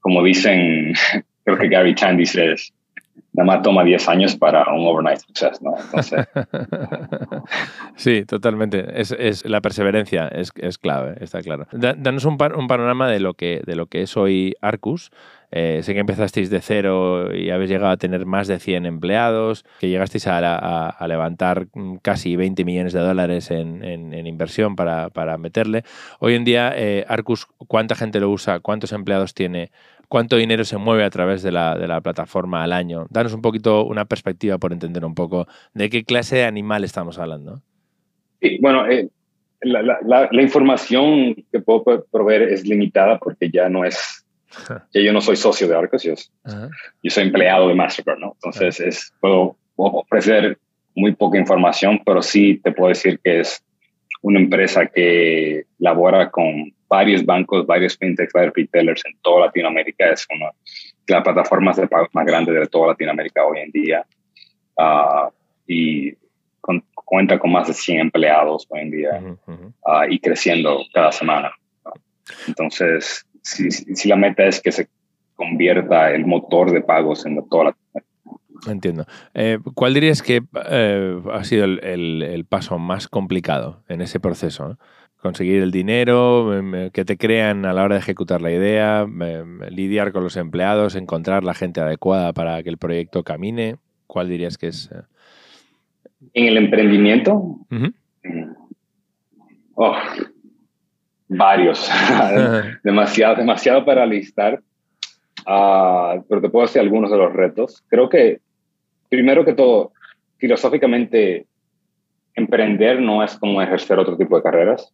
como 0.00 0.22
dicen, 0.22 0.94
creo 1.44 1.58
que 1.58 1.68
Gary 1.68 1.94
Chan 1.94 2.16
dice, 2.16 2.54
nada 3.34 3.46
más 3.46 3.62
toma 3.62 3.84
10 3.84 4.08
años 4.08 4.36
para 4.36 4.64
un 4.72 4.86
overnight 4.86 5.18
success, 5.18 5.60
¿no? 5.60 5.74
sí, 7.96 8.24
totalmente. 8.24 9.00
Es, 9.00 9.12
es 9.12 9.44
la 9.44 9.60
perseverancia 9.60 10.28
es, 10.28 10.52
es, 10.56 10.78
clave, 10.78 11.16
está 11.20 11.42
claro. 11.42 11.66
danos 11.72 12.24
un, 12.24 12.38
un, 12.56 12.68
panorama 12.68 13.10
de 13.10 13.20
lo, 13.20 13.34
que, 13.34 13.62
de 13.66 13.74
lo 13.74 13.86
que 13.86 14.02
es 14.02 14.16
hoy 14.16 14.54
Arcus. 14.60 15.10
Eh, 15.56 15.84
sé 15.84 15.94
que 15.94 16.00
empezasteis 16.00 16.50
de 16.50 16.60
cero 16.60 17.32
y 17.32 17.50
habéis 17.50 17.70
llegado 17.70 17.92
a 17.92 17.96
tener 17.96 18.26
más 18.26 18.48
de 18.48 18.58
100 18.58 18.86
empleados, 18.86 19.64
que 19.78 19.88
llegasteis 19.88 20.26
a, 20.26 20.88
a, 20.88 21.06
levantar 21.06 21.68
casi 22.02 22.34
20 22.34 22.64
millones 22.64 22.92
de 22.92 22.98
dólares 22.98 23.52
en, 23.52 24.12
inversión 24.26 24.74
para, 24.74 25.38
meterle. 25.38 25.84
Hoy 26.18 26.34
en 26.34 26.42
día, 26.42 26.72
eh, 26.74 27.04
Arcus, 27.06 27.46
¿cuánta 27.68 27.94
gente 27.94 28.18
lo 28.18 28.30
usa? 28.30 28.58
¿Cuántos 28.58 28.90
empleados 28.90 29.32
tiene? 29.32 29.70
¿Cuánto 30.08 30.34
dinero 30.34 30.64
se 30.64 30.76
mueve 30.76 31.04
a 31.04 31.10
través 31.10 31.44
de 31.44 31.52
la, 31.52 32.00
plataforma 32.02 32.64
al 32.64 32.72
año? 32.72 33.06
Danos 33.10 33.32
un 33.32 33.40
poquito 33.40 33.84
una 33.84 34.06
perspectiva 34.06 34.58
por 34.58 34.72
entender 34.72 35.04
un 35.04 35.14
poco 35.14 35.46
de 35.72 35.88
qué 35.88 36.02
clase 36.02 36.34
de 36.34 36.44
animal 36.46 36.82
estamos 36.82 37.20
hablando. 37.20 37.62
Sí, 38.40 38.58
bueno, 38.60 38.88
eh, 38.90 39.08
la, 39.60 40.28
información 40.32 41.36
que 41.52 41.60
puedo 41.60 42.04
proveer 42.10 42.42
es 42.42 42.66
limitada 42.66 43.20
porque 43.20 43.50
ya 43.52 43.68
no 43.68 43.84
es 43.84 44.23
que 44.92 45.04
yo 45.04 45.12
no 45.12 45.20
soy 45.20 45.36
socio 45.36 45.68
de 45.68 45.76
Arcos, 45.76 46.02
yo, 46.02 46.14
yo 47.02 47.10
soy 47.10 47.24
empleado 47.24 47.68
de 47.68 47.74
Mastercard, 47.74 48.18
¿no? 48.18 48.32
Entonces, 48.34 48.80
es, 48.80 49.12
puedo 49.20 49.56
ofrecer 49.76 50.58
muy 50.94 51.14
poca 51.14 51.38
información, 51.38 52.00
pero 52.04 52.22
sí 52.22 52.60
te 52.62 52.72
puedo 52.72 52.88
decir 52.88 53.20
que 53.22 53.40
es 53.40 53.64
una 54.22 54.38
empresa 54.38 54.86
que 54.86 55.64
labora 55.78 56.30
con 56.30 56.72
varios 56.88 57.24
bancos, 57.24 57.66
varios 57.66 57.96
fintechs, 57.98 58.32
varios 58.32 58.54
retailers 58.54 59.04
en 59.04 59.18
toda 59.20 59.46
Latinoamérica. 59.46 60.10
Es 60.10 60.26
una 60.30 60.46
de 61.06 61.14
las 61.14 61.22
plataformas 61.22 61.76
de 61.76 61.88
pagos 61.88 62.08
más 62.12 62.24
grandes 62.24 62.54
de 62.54 62.66
toda 62.66 62.88
Latinoamérica 62.88 63.44
hoy 63.44 63.58
en 63.60 63.70
día. 63.70 64.06
Ah, 64.78 65.30
y 65.66 66.14
cuenta 66.94 67.38
con 67.38 67.52
más 67.52 67.68
de 67.68 67.74
100 67.74 68.00
empleados 68.00 68.66
hoy 68.70 68.80
en 68.80 68.90
día 68.90 69.20
ah, 69.86 70.06
y 70.08 70.18
creciendo 70.18 70.82
cada 70.92 71.12
semana. 71.12 71.52
Entonces, 72.48 73.26
si, 73.44 73.70
si, 73.70 74.08
la 74.08 74.16
meta 74.16 74.44
es 74.44 74.60
que 74.60 74.72
se 74.72 74.88
convierta 75.36 76.10
el 76.10 76.26
motor 76.26 76.72
de 76.72 76.80
pagos 76.80 77.26
en 77.26 77.36
toda 77.48 77.64
Latinoamérica. 77.64 78.14
Entiendo. 78.66 79.04
Eh, 79.34 79.58
¿Cuál 79.74 79.94
dirías 79.94 80.22
que 80.22 80.42
eh, 80.70 81.20
ha 81.32 81.44
sido 81.44 81.64
el, 81.64 82.46
paso 82.48 82.78
más 82.78 83.08
complicado 83.08 83.82
en 83.88 84.00
ese 84.00 84.20
proceso? 84.20 84.78
Conseguir 85.20 85.62
el 85.62 85.70
dinero, 85.70 86.56
em, 86.56 86.74
eh, 86.74 86.90
que 86.92 87.04
te 87.04 87.16
crean 87.16 87.64
a 87.64 87.72
la 87.72 87.82
hora 87.82 87.96
de 87.96 88.00
ejecutar 88.00 88.42
la 88.42 88.52
idea, 88.52 89.02
em, 89.02 89.60
lidiar 89.68 90.12
con 90.12 90.22
los 90.22 90.36
empleados, 90.36 90.96
encontrar 90.96 91.44
la 91.44 91.54
gente 91.54 91.80
adecuada 91.80 92.32
para 92.32 92.62
que 92.62 92.70
el 92.70 92.78
proyecto 92.78 93.22
camine. 93.22 93.76
¿Cuál 94.06 94.28
dirías 94.28 94.58
que 94.58 94.68
es? 94.68 94.90
En 96.32 96.46
el 96.46 96.56
emprendimiento, 96.56 97.58
mm. 97.70 97.88
oh, 99.74 99.96
varios, 101.36 101.90
demasiado, 102.82 103.36
demasiado 103.36 103.84
para 103.84 104.06
listar. 104.06 104.60
Ah, 105.46 106.16
pero 106.28 106.40
te 106.40 106.48
puedo 106.48 106.66
decir 106.66 106.80
algunos 106.80 107.10
de 107.10 107.18
los 107.18 107.32
retos. 107.32 107.82
Creo 107.88 108.08
que 108.08 108.40
primero 109.08 109.44
que 109.44 109.52
todo, 109.52 109.92
filosóficamente, 110.38 111.46
emprender 112.34 113.00
no 113.00 113.22
es 113.22 113.36
como 113.36 113.62
ejercer 113.62 113.98
otro 113.98 114.16
tipo 114.16 114.36
de 114.36 114.42
carreras. 114.42 114.92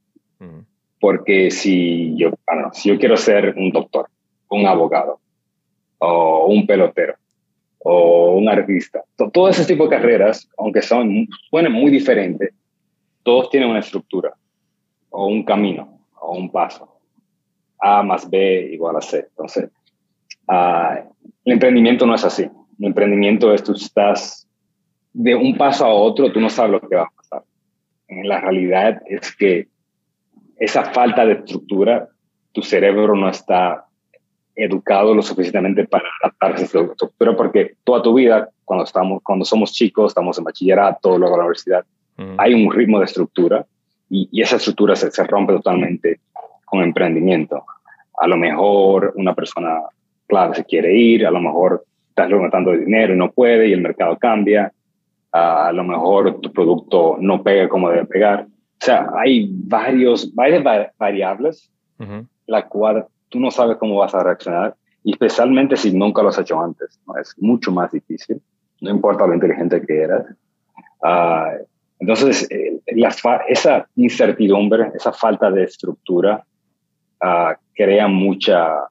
Porque 1.01 1.51
si 1.51 2.15
yo, 2.17 2.31
si 2.73 2.91
yo 2.91 2.99
quiero 2.99 3.17
ser 3.17 3.55
un 3.57 3.71
doctor, 3.71 4.09
un 4.49 4.67
abogado, 4.67 5.19
o 5.99 6.47
un 6.47 6.67
pelotero, 6.67 7.15
o 7.79 8.35
un 8.37 8.49
artista, 8.49 9.03
todo 9.33 9.49
ese 9.49 9.65
tipo 9.65 9.85
de 9.85 9.91
carreras, 9.91 10.49
aunque 10.59 10.83
son, 10.83 11.27
suenen 11.49 11.73
muy 11.73 11.91
diferentes, 11.91 12.53
todos 13.23 13.49
tienen 13.51 13.71
una 13.71 13.81
estructura, 13.81 14.35
o 15.11 15.27
un 15.27 15.45
camino, 15.45 16.00
o 16.21 16.37
un 16.37 16.51
paso. 16.51 16.89
A 17.81 18.03
más 18.03 18.29
B 18.29 18.71
igual 18.73 18.97
a 18.97 19.01
C. 19.01 19.27
Entonces, 19.31 19.71
uh, 20.49 21.09
el 21.45 21.53
emprendimiento 21.53 22.07
no 22.07 22.15
es 22.15 22.25
así 22.25 22.49
un 22.81 22.87
emprendimiento 22.87 23.53
es 23.53 23.63
tú 23.63 23.73
estás 23.73 24.49
de 25.13 25.35
un 25.35 25.57
paso 25.57 25.85
a 25.85 25.93
otro, 25.93 26.33
tú 26.33 26.41
no 26.41 26.49
sabes 26.49 26.73
lo 26.73 26.81
que 26.81 26.97
va 26.97 27.03
a 27.03 27.11
pasar. 27.15 27.43
La 28.09 28.41
realidad 28.41 29.03
es 29.07 29.37
que 29.37 29.69
esa 30.59 30.85
falta 30.85 31.27
de 31.27 31.35
estructura, 31.35 32.09
tu 32.53 32.63
cerebro 32.63 33.15
no 33.15 33.29
está 33.29 33.85
educado 34.55 35.15
lo 35.15 35.23
suficientemente 35.23 35.87
para 35.87 36.09
adaptarse 36.23 36.63
a 36.63 36.67
esa 36.67 36.93
estructura, 36.93 37.37
porque 37.37 37.75
toda 37.85 38.03
tu 38.03 38.15
vida, 38.15 38.49
cuando, 38.65 38.85
estamos, 38.85 39.23
cuando 39.23 39.45
somos 39.45 39.73
chicos, 39.73 40.13
estamos 40.13 40.39
en 40.39 40.45
bachillerato, 40.45 41.19
luego 41.19 41.35
en 41.35 41.39
la 41.39 41.45
universidad, 41.45 41.85
hay 42.39 42.55
un 42.55 42.73
ritmo 42.73 42.99
de 42.99 43.05
estructura 43.05 43.67
y, 44.11 44.29
y 44.31 44.43
esa 44.43 44.57
estructura 44.57 44.97
se, 44.97 45.11
se, 45.11 45.25
rompe 45.25 45.55
totalmente 45.55 46.21
con 46.65 46.83
emprendimiento. 46.83 47.65
A 48.19 48.27
lo 48.27 48.37
mejor 48.37 49.13
una 49.17 49.35
persona, 49.35 49.81
claro, 50.27 50.53
se 50.55 50.65
quiere 50.65 50.95
ir, 50.95 51.27
a 51.27 51.31
lo 51.31 51.41
mejor 51.41 51.85
estás 52.09 52.29
levantando 52.29 52.73
dinero 52.73 53.15
y 53.15 53.17
no 53.17 53.31
puede 53.31 53.69
y 53.69 53.73
el 53.73 53.81
mercado 53.81 54.19
cambia, 54.19 54.73
a 55.33 55.71
lo 55.73 55.85
mejor 55.85 56.41
tu 56.41 56.53
producto 56.53 57.17
no 57.21 57.43
pega 57.43 57.69
como 57.69 57.89
debe 57.89 58.07
pegar. 58.07 58.47
O 58.47 58.85
sea, 58.85 59.09
hay 59.17 59.49
varios, 59.53 60.35
varias 60.35 60.65
variables, 60.99 61.71
la 62.47 62.67
cual 62.67 63.07
tú 63.29 63.39
no 63.39 63.51
sabes 63.51 63.77
cómo 63.77 63.97
vas 63.97 64.15
a 64.15 64.23
reaccionar, 64.23 64.75
y 65.05 65.13
especialmente 65.13 65.77
si 65.77 65.97
nunca 65.97 66.23
lo 66.23 66.31
has 66.31 66.39
hecho 66.39 66.61
antes. 66.61 66.99
¿no? 67.07 67.17
Es 67.17 67.35
mucho 67.39 67.71
más 67.71 67.93
difícil, 67.93 68.41
no 68.81 68.91
importa 68.91 69.27
lo 69.27 69.35
inteligente 69.35 69.85
que 69.87 70.03
eras. 70.03 70.27
Uh, 71.03 71.65
entonces, 72.01 72.51
eh, 72.51 72.81
la 72.97 73.15
esa 73.49 73.87
incertidumbre, 73.97 74.91
esa 74.95 75.13
falta 75.13 75.51
de 75.51 75.65
estructura, 75.65 76.45
uh, 77.23 77.55
crea 77.75 78.09
mucha 78.09 78.89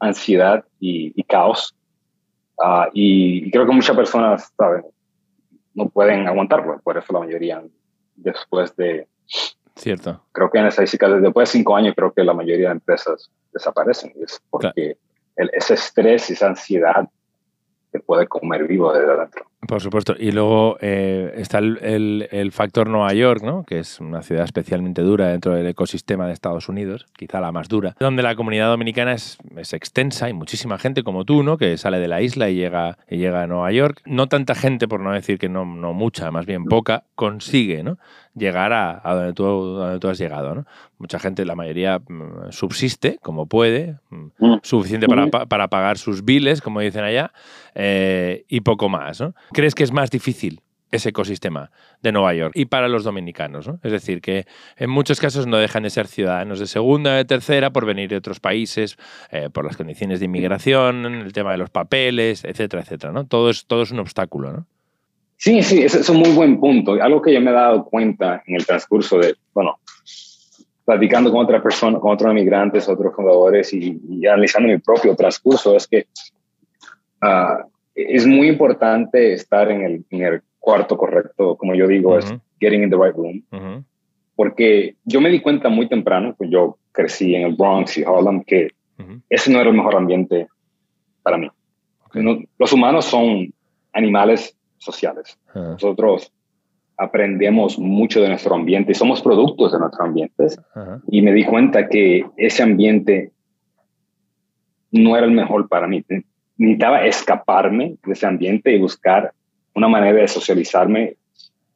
ansiedad 0.00 0.64
y, 0.80 1.12
y 1.14 1.22
caos 1.22 1.74
Ah, 2.62 2.88
y, 2.92 3.50
creo 3.50 3.66
que 3.66 3.72
muchas 3.72 3.96
personas, 3.96 4.52
¿saben? 4.56 4.84
No 5.74 5.88
pueden 5.88 6.28
aguantarlo, 6.28 6.80
por 6.82 6.96
eso 6.96 7.12
la 7.12 7.20
mayoría 7.20 7.62
después 8.14 8.74
de... 8.76 9.08
Cierto. 9.76 10.22
Creo 10.30 10.50
que 10.50 10.58
en 10.58 10.66
estadística, 10.66 11.08
después 11.08 11.48
de 11.48 11.58
cinco 11.58 11.74
años, 11.74 11.94
creo 11.96 12.12
que 12.12 12.22
la 12.22 12.32
mayoría 12.32 12.68
de 12.68 12.74
empresas 12.74 13.28
desaparecen. 13.52 14.12
Es 14.24 14.40
porque 14.48 14.96
ese 15.34 15.74
estrés, 15.74 16.30
esa 16.30 16.46
ansiedad, 16.46 17.08
te 17.90 17.98
puede 17.98 18.28
comer 18.28 18.68
vivo 18.68 18.92
desde 18.92 19.10
adentro. 19.10 19.46
Por 19.66 19.80
supuesto. 19.80 20.14
Y 20.18 20.32
luego 20.32 20.76
eh, 20.80 21.32
está 21.36 21.58
el, 21.58 22.50
factor 22.52 22.88
Nueva 22.88 23.12
York, 23.14 23.42
¿no? 23.42 23.64
que 23.64 23.78
es 23.78 24.00
una 24.00 24.22
ciudad 24.22 24.44
especialmente 24.44 25.02
dura 25.02 25.28
dentro 25.28 25.54
del 25.54 25.66
ecosistema 25.66 26.26
de 26.26 26.32
Estados 26.32 26.68
Unidos, 26.68 27.06
quizá 27.16 27.40
la 27.40 27.52
más 27.52 27.68
dura, 27.68 27.96
donde 27.98 28.22
la 28.22 28.36
comunidad 28.36 28.68
dominicana 28.68 29.12
es, 29.12 29.38
extensa 29.72 30.28
y 30.28 30.32
muchísima 30.32 30.78
gente 30.78 31.02
como 31.02 31.24
tú, 31.24 31.42
¿no? 31.42 31.56
que 31.56 31.76
sale 31.76 31.98
de 31.98 32.08
la 32.08 32.22
isla 32.22 32.48
y 32.50 32.56
llega, 32.56 32.98
y 33.08 33.16
llega 33.16 33.42
a 33.42 33.46
Nueva 33.46 33.72
York. 33.72 34.02
No 34.04 34.28
tanta 34.28 34.54
gente, 34.54 34.88
por 34.88 35.00
no 35.00 35.12
decir 35.12 35.38
que 35.38 35.48
no, 35.48 35.64
no 35.64 35.92
mucha, 35.92 36.30
más 36.30 36.46
bien 36.46 36.64
poca, 36.64 37.04
consigue 37.14 37.82
¿no? 37.82 37.98
llegar 38.34 38.72
a, 38.72 39.00
donde, 39.14 39.32
tú, 39.32 39.44
donde 39.44 39.98
tú 39.98 40.08
has 40.08 40.18
llegado. 40.18 40.54
¿no? 40.54 40.66
Mucha 40.98 41.18
gente, 41.18 41.44
la 41.44 41.54
mayoría, 41.54 41.98
mm, 41.98 42.50
subsiste 42.50 43.18
como 43.22 43.46
puede, 43.46 43.98
mm, 44.10 44.26
mm. 44.38 44.60
suficiente 44.62 45.06
para, 45.06 45.28
para, 45.28 45.68
pagar 45.68 45.98
sus 45.98 46.24
biles, 46.24 46.60
como 46.60 46.80
dicen 46.80 47.04
allá, 47.04 47.32
eh, 47.74 48.44
y 48.48 48.60
poco 48.60 48.88
más. 48.88 49.20
¿no? 49.20 49.34
¿Crees 49.54 49.74
que 49.74 49.84
es 49.84 49.92
más 49.92 50.10
difícil 50.10 50.60
ese 50.94 51.08
ecosistema 51.10 51.70
de 52.02 52.12
Nueva 52.12 52.34
York 52.34 52.52
y 52.54 52.66
para 52.66 52.88
los 52.88 53.04
dominicanos. 53.04 53.66
¿no? 53.66 53.80
Es 53.82 53.92
decir, 53.92 54.20
que 54.20 54.46
en 54.76 54.90
muchos 54.90 55.20
casos 55.20 55.46
no 55.46 55.56
dejan 55.56 55.82
de 55.82 55.90
ser 55.90 56.06
ciudadanos 56.06 56.60
de 56.60 56.66
segunda, 56.66 57.16
de 57.16 57.24
tercera, 57.24 57.70
por 57.70 57.84
venir 57.84 58.10
de 58.10 58.16
otros 58.16 58.40
países, 58.40 58.96
eh, 59.30 59.50
por 59.52 59.64
las 59.64 59.76
condiciones 59.76 60.20
de 60.20 60.26
inmigración, 60.26 61.04
el 61.06 61.32
tema 61.32 61.52
de 61.52 61.58
los 61.58 61.70
papeles, 61.70 62.44
etcétera, 62.44 62.82
etcétera. 62.82 63.12
¿no? 63.12 63.26
Todo, 63.26 63.50
es, 63.50 63.66
todo 63.66 63.82
es 63.82 63.90
un 63.90 63.98
obstáculo. 63.98 64.52
¿no? 64.52 64.66
Sí, 65.36 65.62
sí, 65.62 65.82
ese 65.82 66.00
es 66.00 66.08
un 66.08 66.18
muy 66.18 66.30
buen 66.30 66.60
punto. 66.60 66.92
Algo 66.92 67.20
que 67.20 67.32
yo 67.32 67.40
me 67.40 67.50
he 67.50 67.54
dado 67.54 67.84
cuenta 67.84 68.42
en 68.46 68.56
el 68.56 68.64
transcurso 68.64 69.18
de, 69.18 69.34
bueno, 69.52 69.80
platicando 70.84 71.32
con 71.32 71.44
otras 71.44 71.62
personas, 71.62 72.00
con 72.00 72.12
otros 72.12 72.30
inmigrantes, 72.30 72.88
otros 72.88 73.14
fundadores 73.14 73.72
y, 73.72 74.26
analizando 74.26 74.68
mi 74.68 74.78
propio 74.78 75.16
transcurso, 75.16 75.74
es 75.74 75.88
que 75.88 76.06
uh, 77.22 77.73
es 77.94 78.26
muy 78.26 78.48
importante 78.48 79.32
estar 79.32 79.70
en 79.70 79.82
el, 79.82 80.04
en 80.10 80.22
el 80.22 80.42
cuarto 80.58 80.96
correcto, 80.96 81.56
como 81.56 81.74
yo 81.74 81.86
digo, 81.86 82.18
es 82.18 82.34
getting 82.60 82.82
in 82.82 82.90
the 82.90 82.96
right 82.96 83.14
room. 83.14 83.84
Porque 84.34 84.96
yo 85.04 85.20
me 85.20 85.30
di 85.30 85.40
cuenta 85.40 85.68
muy 85.68 85.88
temprano, 85.88 86.34
pues 86.36 86.50
yo 86.50 86.78
crecí 86.92 87.34
en 87.34 87.42
el 87.42 87.54
Bronx 87.54 87.98
y 87.98 88.04
Harlem, 88.04 88.42
que 88.42 88.70
ese 89.28 89.52
no 89.52 89.60
era 89.60 89.70
el 89.70 89.76
mejor 89.76 89.96
ambiente 89.96 90.48
para 91.22 91.38
mí. 91.38 91.48
los 92.58 92.72
humanos 92.72 93.04
son 93.04 93.52
animales 93.92 94.56
sociales. 94.78 95.38
Nosotros 95.54 96.32
aprendemos 96.96 97.78
mucho 97.78 98.20
de 98.22 98.28
nuestro 98.28 98.54
ambiente 98.54 98.92
y 98.92 98.94
somos 98.94 99.20
productos 99.22 99.72
de 99.72 99.78
nuestro 99.78 100.04
ambiente. 100.04 100.46
Y 101.08 101.22
me 101.22 101.32
di 101.32 101.44
cuenta 101.44 101.88
que 101.88 102.24
ese 102.36 102.62
ambiente 102.62 103.32
no 104.90 105.16
era 105.16 105.26
el 105.26 105.32
mejor 105.32 105.68
para 105.68 105.86
mí 105.86 106.04
necesitaba 106.56 107.04
escaparme 107.04 107.96
de 108.04 108.12
ese 108.12 108.26
ambiente 108.26 108.74
y 108.74 108.78
buscar 108.78 109.32
una 109.74 109.88
manera 109.88 110.20
de 110.20 110.28
socializarme 110.28 111.16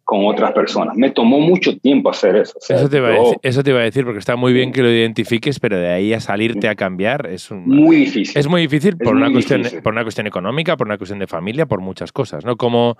con 0.04 0.24
otras 0.24 0.52
personas. 0.52 0.96
Me 0.96 1.10
tomó 1.10 1.38
mucho 1.38 1.76
tiempo 1.76 2.08
hacer 2.08 2.36
eso. 2.36 2.58
eso, 2.66 2.88
te 2.88 3.70
iba 3.70 3.80
a 3.80 3.82
decir, 3.82 4.04
porque 4.04 4.20
está 4.20 4.36
muy 4.36 4.54
bien 4.54 4.72
que 4.72 4.80
lo 4.82 4.90
identifiques, 4.90 5.60
pero 5.60 5.76
de 5.76 5.88
ahí 5.88 6.14
a 6.14 6.20
salirte 6.20 6.66
a 6.68 6.76
cambiar 6.76 7.26
es 7.26 7.50
muy 7.50 7.96
difícil. 7.96 8.38
Es 8.38 8.48
muy 8.48 8.62
difícil 8.62 8.96
por, 8.96 9.14
una 9.14 9.30
cuestión, 9.30 9.64
por 9.82 9.92
una 9.92 10.04
cuestión 10.04 10.26
económica, 10.26 10.78
por 10.78 10.86
una 10.86 10.96
cuestión 10.96 11.18
de 11.18 11.26
familia, 11.26 11.66
por 11.66 11.82
muchas 11.82 12.10
cosas, 12.10 12.42
¿no? 12.46 12.56
¿Cómo, 12.56 12.96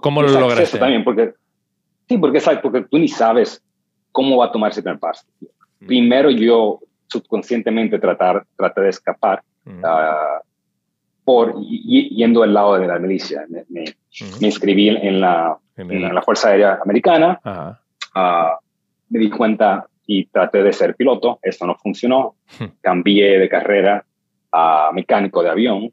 ¿cómo, 0.00 0.22
lo 0.22 0.28
lograste? 0.28 0.78
También, 0.78 1.04
porque, 1.04 1.34
sí, 2.08 2.16
porque, 2.16 2.40
¿sabes? 2.40 2.60
porque 2.62 2.86
tú 2.90 2.98
ni 2.98 3.08
sabes 3.08 3.62
cómo 4.10 4.38
va 4.38 4.46
a 4.46 4.52
tomar 4.52 4.70
ese 4.70 4.82
primer 4.82 4.98
paso. 4.98 5.26
Mm. 5.80 5.86
Primero 5.86 6.30
yo 6.30 6.80
subconscientemente 7.08 7.98
tratar, 7.98 8.46
traté 8.56 8.80
de 8.80 8.88
escapar. 8.88 9.42
Mm 9.66 9.82
por 11.24 11.60
yendo 11.60 12.42
al 12.42 12.54
lado 12.54 12.78
de 12.78 12.86
la 12.86 12.98
milicia. 12.98 13.44
Me, 13.68 13.84
inscribí 14.40 14.88
en 14.88 15.20
la, 15.20 15.56
en 15.76 16.14
la, 16.14 16.22
Fuerza 16.22 16.50
Aérea 16.50 16.78
Americana, 16.84 17.40
uh, 17.44 18.20
me 19.08 19.18
di 19.18 19.30
cuenta 19.30 19.86
y 20.06 20.26
traté 20.26 20.62
de 20.62 20.72
ser 20.72 20.96
piloto, 20.96 21.38
esto 21.42 21.66
no 21.66 21.76
funcionó, 21.76 22.34
cambié 22.80 23.38
de 23.38 23.48
carrera 23.48 24.04
a 24.52 24.90
mecánico 24.92 25.42
de 25.42 25.50
avión, 25.50 25.92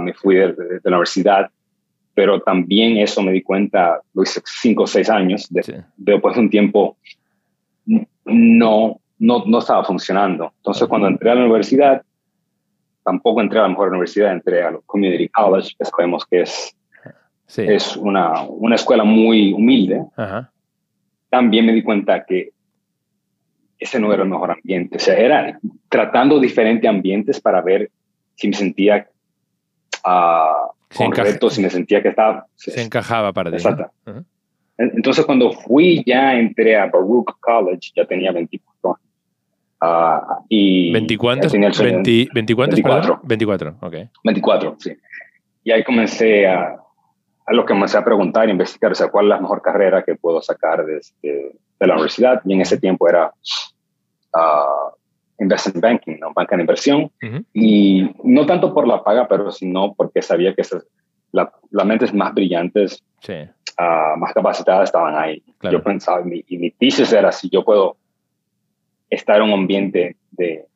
me 0.00 0.14
fui 0.14 0.34
de, 0.34 0.54
la 0.82 0.90
universidad, 0.90 1.50
pero 2.14 2.40
también 2.40 2.96
eso 2.96 3.22
me 3.22 3.32
di 3.32 3.42
cuenta, 3.42 4.00
lo 4.14 4.22
hice 4.22 4.40
cinco 4.44 4.82
o 4.82 4.86
seis 4.86 5.08
años, 5.08 5.48
después 5.96 6.34
de 6.34 6.40
un 6.40 6.50
tiempo 6.50 6.96
no, 8.24 9.00
no, 9.18 9.44
no 9.46 9.58
estaba 9.58 9.84
funcionando. 9.84 10.52
Entonces, 10.56 10.88
cuando 10.88 11.06
entré 11.08 11.30
a 11.30 11.34
la 11.34 11.42
universidad, 11.42 12.02
tampoco 13.04 13.40
entré 13.40 13.58
a 13.58 13.62
la 13.62 13.68
mejor 13.68 13.88
universidad, 13.88 14.32
entré 14.32 14.62
a 14.62 14.76
Community 14.86 15.28
College, 15.28 15.70
que 15.78 15.84
sabemos 15.84 16.24
que 16.26 16.42
es, 16.42 16.76
es 17.56 17.96
una, 17.96 18.42
una, 18.42 18.74
escuela 18.74 19.04
muy 19.04 19.52
humilde. 19.52 20.04
También 21.28 21.66
me 21.66 21.72
di 21.72 21.82
cuenta 21.82 22.24
que 22.24 22.50
ese 23.78 23.98
no 23.98 24.12
era 24.12 24.22
el 24.22 24.28
mejor 24.28 24.50
ambiente. 24.50 24.96
O 24.96 25.00
sea, 25.00 25.16
era 25.16 25.58
tratando 25.88 26.38
diferentes 26.38 26.88
ambientes 26.88 27.40
para 27.40 27.62
ver 27.62 27.90
si 28.34 28.48
me 28.48 28.54
sentía 28.54 29.08
uh, 30.04 30.94
correcto, 30.94 31.50
si 31.50 31.62
me 31.62 31.70
sentía 31.70 32.02
que 32.02 32.08
estaba... 32.08 32.46
Se 32.56 32.82
encajaba 32.82 33.32
para 33.32 33.50
ti. 33.50 33.56
Exacto. 33.56 33.90
Entonces, 34.76 35.24
cuando 35.26 35.52
fui, 35.52 36.02
ya 36.06 36.38
entré 36.38 36.76
a 36.76 36.86
Baruch 36.86 37.38
College, 37.40 37.92
ya 37.94 38.06
tenía 38.06 38.32
24 38.32 38.96
años. 38.96 39.09
Uh, 39.82 40.44
y 40.48 40.92
20 40.92 41.16
cuántos? 41.16 41.52
20, 41.52 42.28
24. 42.34 43.20
24, 43.22 43.76
ok. 43.80 43.94
24, 44.24 44.76
sí. 44.78 44.92
Y 45.64 45.70
ahí 45.70 45.82
comencé 45.84 46.46
a, 46.46 46.76
a 47.46 47.52
lo 47.52 47.64
que 47.64 47.72
comencé 47.72 47.96
a 47.96 48.04
preguntar, 48.04 48.48
a 48.48 48.50
investigar, 48.50 48.92
o 48.92 48.94
sea, 48.94 49.08
cuál 49.08 49.26
es 49.26 49.28
la 49.30 49.40
mejor 49.40 49.62
carrera 49.62 50.02
que 50.02 50.16
puedo 50.16 50.42
sacar 50.42 50.84
de, 50.84 51.00
de, 51.22 51.56
de 51.78 51.86
la 51.86 51.94
universidad. 51.94 52.42
Y 52.44 52.52
en 52.52 52.60
ese 52.60 52.78
tiempo 52.78 53.08
era 53.08 53.32
uh, 54.34 54.94
investment 55.38 55.80
banking, 55.80 56.18
¿no? 56.20 56.32
banca 56.34 56.56
de 56.56 56.62
inversión. 56.62 57.10
Y 57.54 58.10
no 58.22 58.44
tanto 58.44 58.74
por 58.74 58.86
la 58.86 59.02
paga, 59.02 59.26
pero 59.28 59.50
sino 59.50 59.94
porque 59.94 60.20
sabía 60.20 60.54
que 60.54 60.60
esas, 60.60 60.86
la, 61.32 61.50
las 61.70 61.86
mentes 61.86 62.12
más 62.12 62.34
brillantes, 62.34 63.02
sí. 63.20 63.32
uh, 63.78 64.18
más 64.18 64.32
capacitadas 64.34 64.84
estaban 64.84 65.16
ahí. 65.16 65.42
Yo 65.70 65.82
pensaba, 65.82 66.22
y 66.46 66.58
mi 66.58 66.70
tesis 66.70 67.12
era 67.12 67.32
si 67.32 67.48
yo 67.48 67.64
puedo 67.64 67.96
estar 69.10 69.36
en 69.36 69.42
un 69.42 69.52
ambiente 69.52 70.16
de 70.30 70.66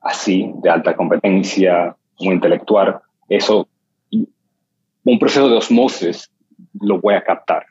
así, 0.00 0.52
de 0.62 0.70
alta 0.70 0.94
competencia, 0.94 1.96
muy 2.20 2.34
intelectual, 2.34 3.00
eso, 3.28 3.68
un 4.10 5.18
proceso 5.18 5.48
de 5.48 5.56
osmosis 5.56 6.30
lo 6.80 7.00
voy 7.00 7.14
a 7.14 7.24
captar. 7.24 7.66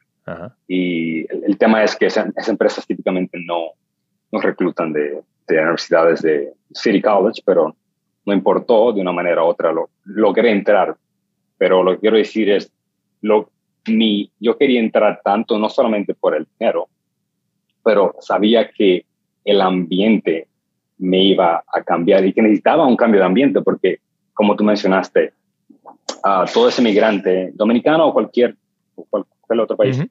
Y 0.67 1.21
el, 1.21 1.57
tema 1.57 1.83
es 1.83 1.95
que 1.95 2.05
esas, 2.05 2.27
empresas 2.47 2.85
típicamente 2.85 3.39
no, 3.43 3.71
no 4.31 4.39
reclutan 4.39 4.93
de, 4.93 5.23
de, 5.47 5.59
universidades 5.59 6.21
de 6.21 6.53
City 6.71 7.01
College, 7.01 7.41
pero 7.43 7.75
no 8.25 8.33
importó, 8.33 8.93
de 8.93 9.01
una 9.01 9.11
manera 9.11 9.43
u 9.43 9.47
otra 9.47 9.71
lo, 9.71 9.89
logré 10.05 10.51
entrar. 10.51 10.95
Pero 11.57 11.81
lo 11.81 11.93
que 11.93 12.01
quiero 12.01 12.17
decir 12.17 12.47
es, 12.51 12.71
lo, 13.21 13.49
mi, 13.87 14.31
yo 14.39 14.55
quería 14.55 14.79
entrar 14.79 15.19
tanto 15.23 15.57
no 15.57 15.67
solamente 15.67 16.13
por 16.13 16.35
el 16.35 16.47
dinero, 16.59 16.87
pero 17.83 18.15
sabía 18.19 18.69
que 18.69 19.05
el 19.49 19.61
ambiente 19.61 20.47
me 20.97 21.23
iba 21.23 21.63
a 21.65 21.83
cambiar 21.83 22.25
y 22.25 22.33
que 22.33 22.41
necesitaba 22.41 22.85
un 22.85 22.95
cambio 22.95 23.21
de 23.21 23.25
ambiente 23.25 23.61
porque, 23.61 23.99
como 24.33 24.55
tú 24.55 24.63
mencionaste, 24.63 25.33
uh, 26.23 26.45
todo 26.53 26.69
ese 26.69 26.81
migrante 26.81 27.51
dominicano 27.53 28.07
o 28.07 28.13
cualquier, 28.13 28.55
cualquier 29.09 29.59
otro 29.59 29.77
país 29.77 30.03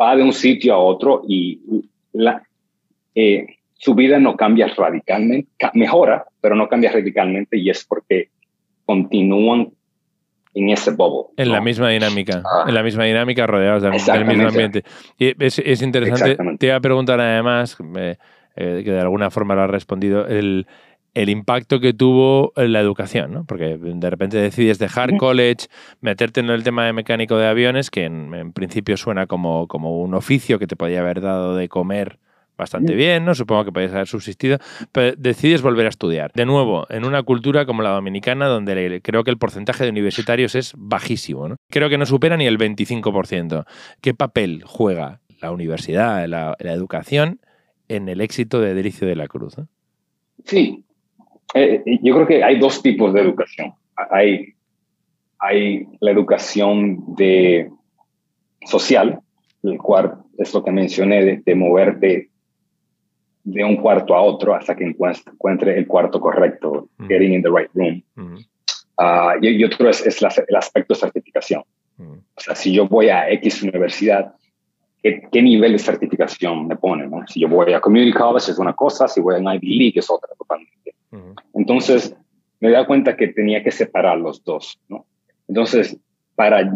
va 0.00 0.16
de 0.16 0.22
un 0.22 0.32
sitio 0.32 0.74
a 0.74 0.78
otro 0.78 1.22
y 1.26 1.60
la, 2.12 2.42
eh, 3.14 3.46
su 3.74 3.94
vida 3.94 4.18
no 4.18 4.36
cambia 4.36 4.66
radicalmente, 4.68 5.48
mejora, 5.74 6.26
pero 6.40 6.54
no 6.54 6.68
cambia 6.68 6.92
radicalmente 6.92 7.58
y 7.58 7.70
es 7.70 7.84
porque 7.84 8.28
continúan 8.84 9.72
en 10.56 10.70
ese 10.70 10.90
bubble. 10.90 11.32
En 11.36 11.52
la 11.52 11.60
misma 11.60 11.90
dinámica, 11.90 12.42
ah. 12.44 12.64
en 12.66 12.74
la 12.74 12.82
misma 12.82 13.04
dinámica 13.04 13.46
rodeados 13.46 13.82
del, 13.82 13.92
mismo 14.24 14.48
ambiente. 14.48 14.84
Y 15.18 15.34
es, 15.44 15.58
es 15.58 15.82
interesante, 15.82 16.36
te 16.58 16.66
iba 16.66 16.76
a 16.76 16.80
preguntar 16.80 17.20
además, 17.20 17.76
eh, 17.94 18.16
que 18.54 18.90
de 18.90 19.00
alguna 19.00 19.30
forma 19.30 19.54
lo 19.54 19.62
has 19.62 19.70
respondido, 19.70 20.26
el, 20.26 20.66
el 21.12 21.28
impacto 21.28 21.78
que 21.78 21.92
tuvo 21.92 22.54
en 22.56 22.72
la 22.72 22.80
educación, 22.80 23.32
¿no? 23.32 23.44
Porque 23.44 23.76
de 23.78 24.10
repente 24.10 24.38
decides 24.38 24.78
dejar 24.78 25.14
college, 25.18 25.68
meterte 26.00 26.40
en 26.40 26.48
el 26.48 26.64
tema 26.64 26.86
de 26.86 26.94
mecánico 26.94 27.36
de 27.36 27.48
aviones, 27.48 27.90
que 27.90 28.04
en, 28.04 28.32
en 28.32 28.52
principio 28.54 28.96
suena 28.96 29.26
como, 29.26 29.68
como 29.68 30.00
un 30.00 30.14
oficio 30.14 30.58
que 30.58 30.66
te 30.66 30.74
podía 30.74 31.00
haber 31.00 31.20
dado 31.20 31.54
de 31.54 31.68
comer 31.68 32.18
bastante 32.56 32.94
bien, 32.94 33.24
¿no? 33.24 33.34
Supongo 33.34 33.64
que 33.64 33.72
podéis 33.72 33.92
haber 33.92 34.06
subsistido, 34.06 34.58
pero 34.92 35.14
decides 35.16 35.62
volver 35.62 35.86
a 35.86 35.90
estudiar. 35.90 36.32
De 36.34 36.46
nuevo, 36.46 36.86
en 36.90 37.04
una 37.04 37.22
cultura 37.22 37.66
como 37.66 37.82
la 37.82 37.90
dominicana, 37.90 38.46
donde 38.46 39.00
creo 39.02 39.24
que 39.24 39.30
el 39.30 39.38
porcentaje 39.38 39.84
de 39.84 39.90
universitarios 39.90 40.54
es 40.54 40.72
bajísimo, 40.76 41.48
¿no? 41.48 41.56
Creo 41.70 41.88
que 41.88 41.98
no 41.98 42.06
supera 42.06 42.36
ni 42.36 42.46
el 42.46 42.58
25%. 42.58 43.64
¿Qué 44.00 44.14
papel 44.14 44.62
juega 44.64 45.20
la 45.40 45.52
universidad, 45.52 46.26
la, 46.26 46.56
educación, 46.58 47.40
en 47.88 48.08
el 48.08 48.20
éxito 48.20 48.60
de 48.60 48.74
Delicio 48.74 49.06
de 49.06 49.16
la 49.16 49.28
Cruz? 49.28 49.56
Sí, 50.44 50.84
eh, 51.54 51.82
yo 52.02 52.14
creo 52.14 52.26
que 52.26 52.42
hay 52.42 52.58
dos 52.58 52.82
tipos 52.82 53.12
de 53.12 53.20
educación. 53.20 53.74
Hay, 54.10 54.54
hay 55.38 55.86
la 56.00 56.10
educación 56.10 57.14
de 57.14 57.70
social, 58.64 59.20
el 59.62 59.78
cual 59.78 60.18
es 60.38 60.52
lo 60.52 60.64
que 60.64 60.72
mencioné, 60.72 61.24
de, 61.24 61.42
de 61.44 61.54
moverte 61.54 62.30
de 63.46 63.62
un 63.64 63.76
cuarto 63.76 64.14
a 64.14 64.22
otro 64.22 64.54
hasta 64.56 64.74
que 64.74 64.84
encuentre 64.84 65.78
el 65.78 65.86
cuarto 65.86 66.20
correcto, 66.20 66.88
getting 67.06 67.32
in 67.32 67.42
the 67.42 67.48
right 67.48 67.70
room. 67.74 68.02
Ah, 68.98 69.36
y, 69.40 69.62
otro 69.62 69.88
es, 69.88 70.04
el 70.48 70.56
aspecto 70.56 70.94
de 70.94 71.00
certificación. 71.00 71.62
O 71.98 72.40
sea, 72.40 72.56
si 72.56 72.72
yo 72.72 72.88
voy 72.88 73.08
a 73.08 73.30
X 73.30 73.62
universidad, 73.62 74.34
¿qué, 75.00 75.42
nivel 75.42 75.72
de 75.72 75.78
certificación 75.78 76.66
me 76.66 76.76
pone? 76.76 77.08
Si 77.28 77.40
yo 77.40 77.48
voy 77.48 77.72
a 77.72 77.80
Community 77.80 78.12
College 78.12 78.50
es 78.50 78.58
una 78.58 78.72
cosa, 78.72 79.06
si 79.06 79.20
voy 79.20 79.36
a 79.36 79.54
Ivy 79.54 79.78
League 79.78 80.00
es 80.00 80.10
otra 80.10 80.34
totalmente. 80.36 80.94
Entonces, 81.54 82.16
me 82.58 82.70
da 82.70 82.84
cuenta 82.84 83.16
que 83.16 83.28
tenía 83.28 83.62
que 83.62 83.70
separar 83.70 84.18
los 84.18 84.42
dos. 84.42 84.80
¿no? 84.88 85.06
Entonces, 85.46 85.96
para 86.34 86.68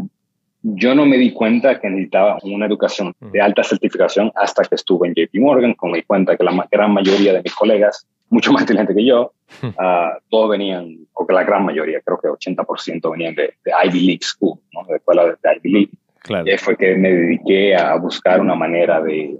yo 0.62 0.94
no 0.94 1.06
me 1.06 1.16
di 1.16 1.32
cuenta 1.32 1.80
que 1.80 1.88
necesitaba 1.88 2.38
una 2.42 2.66
educación 2.66 3.14
de 3.20 3.40
alta 3.40 3.64
certificación 3.64 4.30
hasta 4.34 4.64
que 4.64 4.74
estuve 4.74 5.08
en 5.08 5.14
JP 5.14 5.34
Morgan, 5.40 5.74
con 5.74 5.90
me 5.90 5.98
di 5.98 6.02
cuenta 6.02 6.36
que 6.36 6.44
la 6.44 6.68
gran 6.70 6.92
mayoría 6.92 7.32
de 7.32 7.42
mis 7.42 7.54
colegas, 7.54 8.06
mucho 8.28 8.52
más 8.52 8.62
inteligentes 8.62 8.94
que 8.94 9.06
yo, 9.06 9.32
uh, 9.62 10.20
todos 10.28 10.50
venían, 10.50 10.98
o 11.14 11.26
que 11.26 11.32
la 11.32 11.44
gran 11.44 11.64
mayoría, 11.64 12.00
creo 12.04 12.18
que 12.18 12.28
80% 12.28 13.10
venían 13.10 13.34
de, 13.34 13.54
Ivy 13.84 14.00
League 14.00 14.22
School, 14.22 14.58
¿no? 14.72 14.84
de 14.84 14.96
escuela 14.96 15.24
de, 15.24 15.36
Ivy 15.56 15.72
League. 15.72 15.90
Claro. 16.20 16.44
Y 16.46 16.58
fue 16.58 16.76
que 16.76 16.94
me 16.96 17.10
dediqué 17.10 17.74
a 17.74 17.96
buscar 17.96 18.40
una 18.40 18.54
manera 18.54 19.00
de 19.00 19.38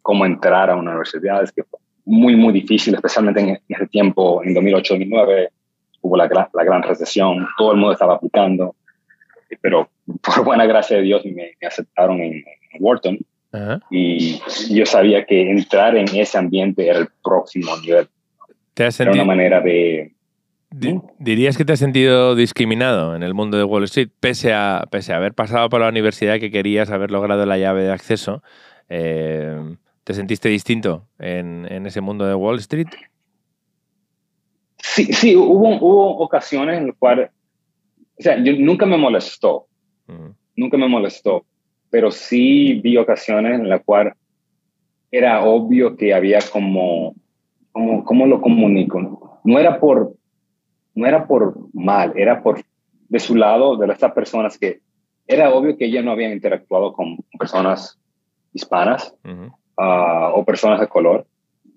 cómo 0.00 0.24
entrar 0.24 0.70
a 0.70 0.76
una 0.76 0.92
universidad, 0.92 1.42
es 1.42 1.52
que 1.52 1.64
fue 1.64 1.78
muy, 2.06 2.34
muy 2.34 2.52
difícil, 2.52 2.94
especialmente 2.94 3.40
en, 3.40 3.60
ese 3.68 3.86
tiempo, 3.88 4.42
en 4.42 4.54
2008-2009, 4.54 5.48
hubo 6.00 6.16
la, 6.16 6.48
la 6.52 6.64
gran 6.64 6.82
recesión, 6.82 7.46
todo 7.58 7.72
el 7.72 7.76
mundo 7.76 7.92
estaba 7.92 8.14
aplicando 8.14 8.74
pero 9.60 9.90
por 10.22 10.44
buena 10.44 10.66
gracia 10.66 10.96
de 10.96 11.02
Dios 11.02 11.24
me, 11.24 11.52
aceptaron 11.66 12.20
en, 12.20 12.44
Wharton. 12.80 13.18
Y 13.90 14.40
yo 14.70 14.86
sabía 14.86 15.26
que 15.26 15.50
entrar 15.50 15.94
en 15.96 16.08
ese 16.14 16.38
ambiente 16.38 16.88
era 16.88 17.00
el 17.00 17.08
próximo 17.22 17.76
nivel. 17.78 18.08
¿Te 18.72 18.84
has 18.84 18.94
sentido, 18.94 19.14
era 19.14 19.22
una 19.24 19.34
manera 19.34 19.60
de... 19.60 20.12
¿Dirías 21.18 21.58
que 21.58 21.66
te 21.66 21.74
has 21.74 21.78
sentido 21.78 22.34
discriminado 22.34 23.14
en 23.14 23.22
el 23.22 23.34
mundo 23.34 23.58
de 23.58 23.64
Wall 23.64 23.84
Street, 23.84 24.08
pese 24.20 24.54
a, 24.54 24.86
pese 24.90 25.12
a 25.12 25.16
haber 25.16 25.34
pasado 25.34 25.68
por 25.68 25.82
la 25.82 25.88
universidad 25.88 26.40
que 26.40 26.50
querías, 26.50 26.90
haber 26.90 27.10
logrado 27.10 27.44
la 27.44 27.58
llave 27.58 27.82
de 27.82 27.92
acceso? 27.92 28.42
Eh, 28.88 29.76
¿Te 30.04 30.14
sentiste 30.14 30.48
distinto 30.48 31.06
en, 31.18 31.66
en, 31.70 31.86
ese 31.86 32.00
mundo 32.00 32.26
de 32.26 32.34
Wall 32.34 32.58
Street? 32.58 32.88
Sí, 34.78 35.12
sí 35.12 35.36
hubo, 35.36 35.76
hubo 35.76 36.16
ocasiones 36.16 36.78
en 36.78 36.88
las 36.88 36.96
cuales 36.96 37.30
o 38.22 38.24
sea, 38.24 38.38
yo, 38.40 38.52
nunca 38.56 38.86
me 38.86 38.96
molestó, 38.96 39.66
nunca 40.54 40.76
me 40.76 40.86
molestó, 40.86 41.44
pero 41.90 42.12
sí 42.12 42.74
vi 42.74 42.96
ocasiones 42.96 43.58
en 43.58 43.68
las 43.68 43.82
cuales 43.82 44.14
era 45.10 45.44
obvio 45.44 45.96
que 45.96 46.14
había 46.14 46.38
como, 46.52 47.16
como, 47.72 48.04
¿cómo 48.04 48.26
lo 48.26 48.40
comunico? 48.40 49.40
No 49.42 49.58
era 49.58 49.80
por, 49.80 50.14
no 50.94 51.04
era 51.04 51.26
por 51.26 51.56
mal, 51.72 52.12
era 52.14 52.44
por, 52.44 52.62
de 53.08 53.18
su 53.18 53.34
lado, 53.34 53.76
de 53.76 53.92
estas 53.92 54.12
personas 54.12 54.56
que 54.56 54.78
era 55.26 55.52
obvio 55.52 55.76
que 55.76 55.86
ellas 55.86 56.04
no 56.04 56.12
habían 56.12 56.30
interactuado 56.30 56.92
con 56.92 57.16
personas 57.36 57.98
hispanas 58.52 59.16
ah, 59.78 60.30
o 60.32 60.44
personas 60.44 60.78
de 60.78 60.86
color 60.86 61.26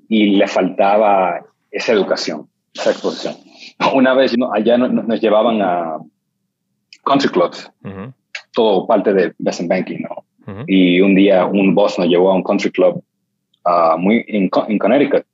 y 0.07 0.35
le 0.37 0.47
faltaba 0.47 1.43
esa 1.71 1.91
educación, 1.91 2.47
esa 2.71 2.91
exposición. 2.91 3.35
Una 3.95 4.13
vez 4.13 4.35
allá 4.53 4.77
nos 4.77 5.19
llevaban 5.19 5.63
a, 5.63 5.97
country 7.05 7.29
clubs, 7.29 7.71
todo 8.53 8.85
parte 8.87 9.13
de 9.13 9.33
investment 9.39 9.69
banking, 9.69 10.01
¿no? 10.01 10.63
Y 10.67 11.01
un 11.01 11.15
día 11.15 11.45
un 11.45 11.73
boss 11.73 11.97
nos 11.97 12.07
llevó 12.07 12.31
a 12.31 12.35
un 12.35 12.43
country 12.43 12.71
club 12.71 13.03
uh, 13.65 13.97
muy 13.97 14.23
en, 14.27 14.49
Connecticut. 14.49 15.25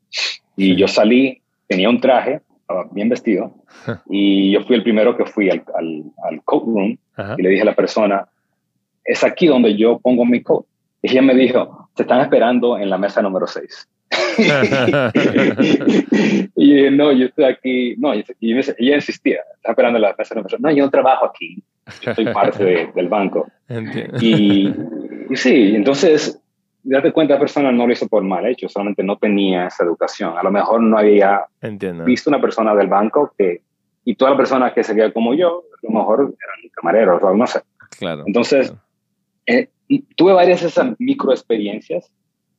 Y 0.55 0.75
yo 0.75 0.87
salí, 0.87 1.41
tenía 1.67 1.89
un 1.89 1.99
traje, 1.99 2.41
bien 2.91 3.09
vestido, 3.09 3.51
y 4.09 4.51
yo 4.51 4.61
fui 4.61 4.75
el 4.75 4.83
primero 4.83 5.17
que 5.17 5.25
fui 5.25 5.49
al, 5.49 5.63
al, 5.75 6.03
al 6.23 6.43
coat 6.43 6.63
room 6.63 6.97
y 7.37 7.41
le 7.41 7.49
dije 7.49 7.61
a 7.61 7.65
la 7.65 7.75
persona, 7.75 8.27
es 9.03 9.23
aquí 9.23 9.47
donde 9.47 9.75
yo 9.75 9.99
pongo 9.99 10.25
mi 10.25 10.41
coat. 10.41 10.65
Y 11.01 11.11
ella 11.11 11.21
me 11.21 11.33
dijo, 11.33 11.89
se 11.95 12.03
están 12.03 12.21
esperando 12.21 12.77
en 12.77 12.89
la 12.89 12.97
mesa 12.97 13.21
número 13.21 13.47
6. 13.47 13.89
y 16.55 16.89
no, 16.91 17.11
yo 17.13 17.27
estoy 17.27 17.45
aquí, 17.45 17.95
no, 17.97 18.13
y, 18.13 18.25
ella 18.39 18.95
insistía, 18.95 19.39
está 19.55 19.71
esperando 19.71 19.99
la 19.99 20.13
mesa 20.17 20.35
número 20.35 20.49
6. 20.49 20.61
No, 20.61 20.71
yo 20.71 20.85
no 20.85 20.91
trabajo 20.91 21.25
aquí, 21.25 21.63
yo 22.01 22.13
soy 22.13 22.25
parte 22.25 22.91
del 22.93 23.07
banco. 23.07 23.47
Y, 24.19 24.73
y, 25.29 25.35
sí, 25.35 25.75
entonces, 25.75 26.41
date 26.83 27.11
cuenta, 27.11 27.35
la 27.35 27.39
persona 27.39 27.71
no 27.71 27.87
lo 27.87 27.93
hizo 27.93 28.07
por 28.07 28.23
mal 28.23 28.45
hecho, 28.45 28.67
solamente 28.67 29.03
no 29.03 29.17
tenía 29.17 29.67
esa 29.67 29.85
educación. 29.85 30.37
A 30.37 30.43
lo 30.43 30.51
mejor 30.51 30.81
no 30.81 30.97
había 30.97 31.45
visto 32.05 32.29
una 32.29 32.41
persona 32.41 32.75
del 32.75 32.87
banco 32.87 33.33
que, 33.37 33.61
y 34.03 34.15
toda 34.15 34.31
la 34.31 34.37
persona 34.37 34.73
que 34.73 34.83
sería 34.83 35.13
como 35.13 35.33
yo, 35.33 35.63
a 35.83 35.87
lo 35.87 35.99
mejor 35.99 36.19
eran 36.19 36.71
camareros 36.73 37.23
o 37.23 37.33
no 37.35 37.47
sé. 37.47 37.61
Claro. 37.97 38.23
Entonces, 38.25 38.73
eh, 39.45 39.69
tuve 40.15 40.33
varias 40.33 40.61
de 40.61 40.67
esas 40.67 40.99
microexperiencias 40.99 42.11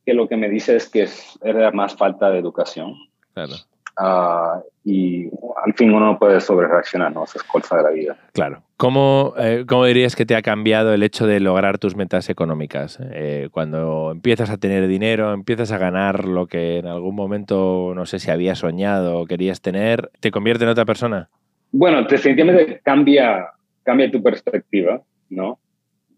que 0.05 0.13
lo 0.13 0.27
que 0.27 0.37
me 0.37 0.49
dice 0.49 0.75
es 0.75 0.89
que 0.89 1.07
era 1.43 1.71
más 1.71 1.95
falta 1.95 2.29
de 2.29 2.39
educación. 2.39 2.95
Claro. 3.33 3.53
Ah, 3.95 4.59
y 4.83 5.27
al 5.63 5.73
fin 5.75 5.93
uno 5.93 6.07
no 6.07 6.19
puede 6.19 6.41
sobrereaccionar, 6.41 7.13
¿no? 7.13 7.23
es 7.25 7.43
cosa 7.43 7.77
de 7.77 7.83
la 7.83 7.89
vida. 7.91 8.17
Claro. 8.33 8.63
¿Cómo, 8.75 9.33
eh, 9.37 9.65
¿Cómo, 9.67 9.85
dirías 9.85 10.15
que 10.15 10.25
te 10.25 10.35
ha 10.35 10.41
cambiado 10.41 10.93
el 10.93 11.03
hecho 11.03 11.27
de 11.27 11.39
lograr 11.39 11.77
tus 11.77 11.95
metas 11.95 12.29
económicas? 12.29 12.99
Eh, 13.01 13.49
cuando 13.51 14.11
empiezas 14.11 14.49
a 14.49 14.57
tener 14.57 14.87
dinero, 14.87 15.31
empiezas 15.31 15.71
a 15.71 15.77
ganar 15.77 16.25
lo 16.25 16.47
que 16.47 16.79
en 16.79 16.87
algún 16.87 17.15
momento, 17.15 17.93
no 17.95 18.05
sé 18.05 18.19
si 18.19 18.31
habías 18.31 18.59
soñado 18.59 19.19
o 19.19 19.25
querías 19.25 19.61
tener, 19.61 20.11
¿te 20.19 20.31
convierte 20.31 20.65
en 20.65 20.71
otra 20.71 20.85
persona? 20.85 21.29
Bueno, 21.71 22.03
definitivamente 22.03 22.81
cambia, 22.83 23.51
cambia 23.83 24.11
tu 24.11 24.21
perspectiva, 24.21 25.01
¿no? 25.29 25.59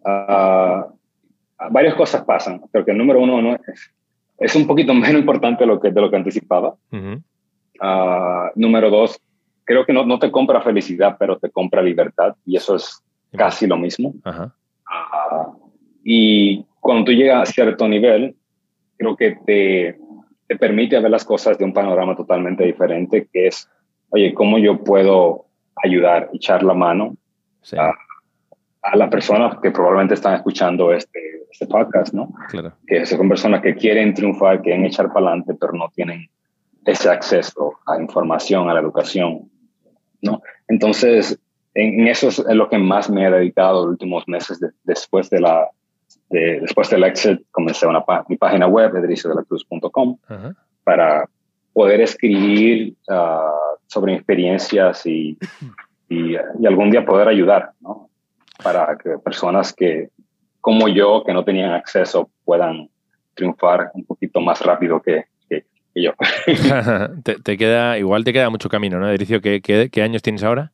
Uh, 0.04 0.95
varias 1.71 1.95
cosas 1.95 2.23
pasan. 2.25 2.61
Creo 2.71 2.85
que 2.85 2.91
el 2.91 2.97
número 2.97 3.21
uno 3.21 3.41
no 3.41 3.55
es, 3.55 3.91
es 4.37 4.55
un 4.55 4.67
poquito 4.67 4.93
menos 4.93 5.19
importante 5.19 5.63
de 5.63 5.67
lo 5.67 5.79
que, 5.79 5.91
de 5.91 6.01
lo 6.01 6.09
que 6.09 6.17
anticipaba. 6.17 6.75
Uh, 6.91 8.49
número 8.55 8.89
dos, 8.89 9.19
creo 9.63 9.85
que 9.85 9.93
no, 9.93 10.05
no, 10.05 10.17
te 10.17 10.31
compra 10.31 10.61
felicidad, 10.61 11.17
pero 11.19 11.37
te 11.37 11.49
compra 11.49 11.81
libertad 11.81 12.35
y 12.45 12.55
eso 12.55 12.75
es 12.75 13.03
casi 13.31 13.67
lo 13.67 13.77
mismo. 13.77 14.13
Uh, 14.25 15.71
y 16.03 16.65
cuando 16.79 17.05
tú 17.05 17.11
llegas 17.11 17.49
a 17.49 17.51
cierto 17.51 17.87
nivel, 17.87 18.35
creo 18.97 19.15
que 19.15 19.37
te, 19.45 19.99
te 20.47 20.55
permite 20.55 20.99
ver 20.99 21.11
las 21.11 21.25
cosas 21.25 21.57
de 21.57 21.65
un 21.65 21.73
panorama 21.73 22.15
totalmente 22.15 22.63
diferente, 22.63 23.27
que 23.31 23.47
es, 23.47 23.69
oye, 24.09 24.33
¿cómo 24.33 24.57
yo 24.57 24.83
puedo 24.83 25.47
ayudar, 25.83 26.29
echar 26.31 26.63
la 26.63 26.73
mano 26.73 27.17
sí 27.61 27.75
a 28.86 28.95
las 28.95 29.10
personas 29.10 29.58
que 29.62 29.71
probablemente 29.71 30.13
están 30.13 30.36
escuchando 30.36 30.93
este, 30.93 31.19
este 31.52 31.65
podcast, 31.65 32.13
¿no? 32.13 32.32
Claro. 32.50 32.74
Que 32.86 33.06
son 33.06 33.28
personas 33.28 33.62
que 33.62 33.76
quieren 33.76 34.13
triunfar, 34.13 34.62
quieren 34.62 34.86
echar 34.86 35.08
para 35.12 35.28
adelante, 35.28 35.56
pero 35.60 35.74
no 35.74 35.89
tienen 35.93 36.30
ese 36.86 37.10
acceso 37.10 37.80
a 37.88 38.00
información, 38.00 38.69
a 38.69 38.74
la 38.74 38.80
educación, 38.80 39.50
¿no? 40.21 40.41
Entonces, 40.67 41.39
en, 41.74 42.08
eso 42.08 42.28
es 42.28 42.43
lo 42.45 42.69
que 42.69 42.78
más 42.78 43.10
me 43.10 43.26
he 43.26 43.32
dedicado 43.32 43.82
los 43.82 43.91
últimos 43.91 44.28
meses 44.28 44.60
después 44.84 45.30
de 45.30 45.39
la 45.41 45.67
después 46.30 46.89
del 46.89 47.04
exit 47.04 47.41
comencé 47.52 47.88
una 47.88 48.04
mi 48.28 48.36
página 48.36 48.67
web 48.67 48.95
edriciodelacruz.com 48.95 50.17
para 50.84 51.30
poder 51.74 52.02
escribir 52.02 52.95
ah, 53.10 53.52
sobre 53.88 54.15
experiencias 54.15 55.06
y, 55.06 55.38
y, 56.10 56.34
y, 56.34 56.65
algún 56.65 56.89
día 56.91 57.06
poder 57.06 57.28
ayudar, 57.28 57.71
¿no? 57.80 58.10
Para 58.63 58.97
que 58.97 59.17
personas 59.23 59.73
que, 59.73 60.09
como 60.61 60.87
yo, 60.87 61.23
que 61.25 61.33
no 61.33 61.43
tenían 61.43 61.71
acceso, 61.71 62.29
puedan 62.43 62.89
triunfar 63.33 63.91
un 63.93 64.05
poquito 64.05 64.39
más 64.41 64.61
rápido 64.61 65.01
que, 65.01 65.25
que, 65.49 65.65
yo. 65.95 66.11
te, 67.43 67.57
queda, 67.57 67.97
igual 67.97 68.23
te 68.23 68.33
queda 68.33 68.49
mucho 68.49 68.69
camino, 68.69 68.99
¿no, 68.99 69.07
Dericio? 69.07 69.41
¿Qué, 69.41 69.61
qué, 69.61 70.01
años 70.01 70.21
tienes 70.21 70.43
ahora? 70.43 70.71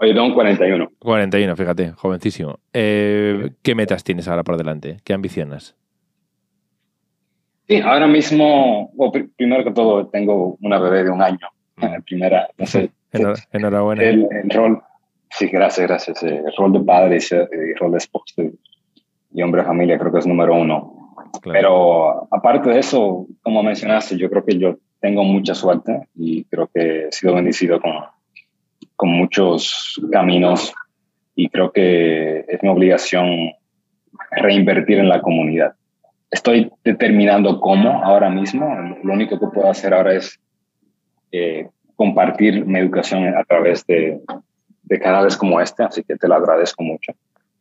Hoy 0.00 0.14
tengo 0.14 0.32
41. 0.34 0.92
41, 0.98 1.56
fíjate, 1.56 1.92
jovencísimo. 1.92 2.60
Eh, 2.72 3.50
¿Qué 3.62 3.74
metas 3.74 4.04
tienes 4.04 4.28
ahora 4.28 4.44
por 4.44 4.56
delante? 4.56 4.98
¿Qué 5.04 5.12
ambicionas? 5.12 5.74
Sí, 7.66 7.80
ahora 7.80 8.06
mismo, 8.06 8.92
primero 9.36 9.64
que 9.64 9.72
todo, 9.72 10.06
tengo 10.06 10.56
una 10.62 10.78
bebé 10.78 11.04
de 11.04 11.10
un 11.10 11.20
año. 11.20 11.48
Mm. 11.76 12.02
Primera, 12.02 12.48
no 12.56 12.66
sé, 12.66 12.90
Enhorabuena. 13.52 14.02
El, 14.02 14.26
el, 14.30 14.50
rol, 14.50 14.82
Sí, 15.30 15.46
gracias, 15.48 15.86
gracias. 15.86 16.22
Eh, 16.22 16.42
el 16.46 16.52
rol 16.56 16.72
de 16.72 16.80
padre 16.80 17.18
y 17.20 17.34
el 17.34 17.76
rol 17.76 17.92
de 17.92 17.98
esposo 17.98 18.42
y 19.32 19.42
hombre 19.42 19.62
de 19.62 19.68
familia 19.68 19.98
creo 19.98 20.12
que 20.12 20.18
es 20.18 20.26
número 20.26 20.54
uno. 20.54 21.14
Pero 21.42 22.26
aparte 22.30 22.70
de 22.70 22.78
eso, 22.78 23.26
como 23.42 23.62
mencionaste, 23.62 24.16
yo 24.16 24.30
creo 24.30 24.44
que 24.44 24.58
yo 24.58 24.76
tengo 25.00 25.22
mucha 25.24 25.54
suerte 25.54 26.08
y 26.14 26.44
creo 26.44 26.68
que 26.72 27.08
he 27.08 27.12
sido 27.12 27.34
bendecido 27.34 27.80
con, 27.80 27.92
con 28.96 29.10
muchos 29.10 30.00
caminos 30.10 30.74
y 31.34 31.48
creo 31.48 31.70
que 31.70 32.44
es 32.48 32.62
mi 32.62 32.68
obligación 32.68 33.52
reinvertir 34.30 34.98
en 34.98 35.08
la 35.08 35.20
comunidad. 35.20 35.74
Estoy 36.30 36.70
determinando 36.84 37.60
cómo 37.60 38.04
ahora 38.04 38.28
mismo. 38.28 38.74
Lo 39.02 39.12
único 39.12 39.38
que 39.38 39.46
puedo 39.46 39.70
hacer 39.70 39.94
ahora 39.94 40.14
es 40.14 40.40
eh, 41.30 41.68
compartir 41.96 42.64
mi 42.66 42.78
educación 42.80 43.36
a 43.36 43.44
través 43.44 43.86
de, 43.86 44.20
de 44.88 44.98
canales 44.98 45.36
como 45.36 45.60
este, 45.60 45.84
así 45.84 46.02
que 46.02 46.16
te 46.16 46.28
lo 46.28 46.34
agradezco 46.34 46.82
mucho. 46.82 47.12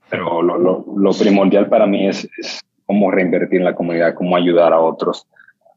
Pero 0.10 0.42
lo, 0.42 0.58
lo, 0.58 0.86
lo 0.96 1.12
primordial 1.12 1.68
para 1.68 1.86
mí 1.86 2.08
es, 2.08 2.28
es, 2.38 2.63
cómo 2.86 3.12
reinvertir 3.12 3.60
en 3.60 3.66
la 3.66 3.76
comunidad, 3.76 4.13
cómo 4.13 4.38
ayudar 4.38 4.72
a 4.72 4.80
otros. 4.80 5.28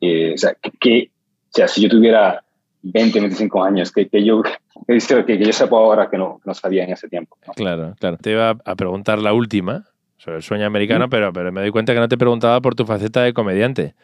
Eh, 0.00 0.34
o, 0.34 0.38
sea, 0.38 0.54
que, 0.80 1.10
o 1.10 1.52
sea, 1.52 1.66
si 1.66 1.82
yo 1.82 1.88
tuviera 1.88 2.42
20, 2.82 3.18
25 3.18 3.64
años, 3.64 3.90
que, 3.90 4.08
que 4.10 4.24
yo 4.24 4.42
que, 4.86 5.24
que, 5.26 5.38
yo 5.38 5.52
sepa 5.52 5.76
ahora 5.76 6.08
que 6.08 6.16
no, 6.16 6.40
no 6.44 6.54
sabía 6.54 6.84
en 6.84 6.92
ese 6.92 7.08
tiempo. 7.08 7.36
Claro, 7.56 7.94
claro. 7.98 8.16
Te 8.16 8.30
iba 8.30 8.50
a 8.64 8.74
preguntar 8.76 9.18
la 9.18 9.32
última 9.32 9.86
sobre 10.16 10.36
el 10.36 10.42
sueño 10.42 10.66
americano, 10.66 11.08
pero, 11.08 11.32
pero 11.32 11.50
me 11.50 11.62
doy 11.62 11.70
cuenta 11.70 11.92
que 11.92 12.00
no 12.00 12.08
te 12.08 12.16
preguntaba 12.16 12.60
por 12.60 12.76
tu 12.76 12.86
faceta 12.86 13.22
de 13.22 13.34
comediante. 13.34 13.94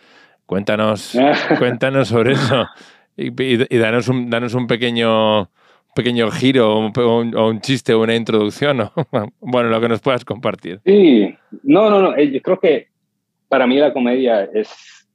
Cuéntanos, 0.47 1.17
cuéntanos 1.59 2.09
sobre 2.09 2.33
eso 2.33 2.67
y, 3.17 3.29
y, 3.29 3.67
y 3.69 3.79
danos, 3.79 4.09
un, 4.09 4.31
danos 4.31 4.55
un 4.55 4.67
pequeño 4.67 5.51
pequeño 5.97 6.31
giro 6.31 6.77
o 6.77 7.49
un, 7.49 7.61
chiste 7.61 7.95
o 7.95 8.03
una 8.03 8.15
introducción, 8.15 8.77
¿no? 8.77 8.93
bueno, 9.41 9.71
lo 9.71 9.81
que 9.81 9.89
nos 9.89 10.01
puedas 10.01 10.25
compartir. 10.25 10.81
Sí, 10.85 11.35
no, 11.63 11.89
no, 11.89 12.03
no, 12.03 12.17
eh, 12.17 12.31
yo 12.31 12.43
creo 12.43 12.61
que 12.61 12.89
para 13.49 13.67
mí 13.67 13.79
la 13.79 13.95
comedia 13.95 14.45
es 14.45 15.09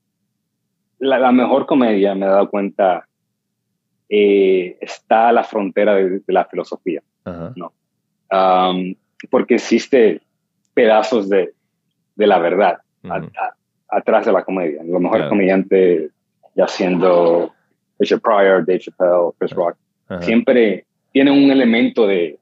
la, 0.98 1.32
mejor 1.32 1.67
comedia, 1.67 2.15
me 2.15 2.26
he 2.26 2.30
dado 2.30 2.50
cuenta, 2.50 3.08
eh, 4.10 4.78
está 4.82 5.30
a 5.30 5.32
la 5.32 5.44
frontera 5.44 5.96
de, 5.96 6.22
la 6.28 6.46
filosofía, 6.46 7.02
¿no? 7.56 7.72
porque 9.30 9.56
existe 9.56 10.22
pedazos 10.74 11.30
de, 11.30 11.54
de 12.15 12.28
la 12.28 12.39
verdad 12.39 12.80
atrás 13.88 14.26
de 14.26 14.32
la 14.32 14.44
comedia. 14.44 14.82
Lo 14.84 15.00
mejor 15.00 15.30
comediante, 15.30 16.10
ya 16.56 16.67
siendo 16.67 17.52
Richard 18.00 18.22
Pryor, 18.22 18.65
Dave 18.65 18.80
Chappelle, 18.80 19.32
Chris 19.38 19.52
Rock, 19.52 19.78
siempre 20.19 20.86
tiene 21.12 21.32
un 21.32 21.50
elemento 21.52 22.08
de, 22.08 22.38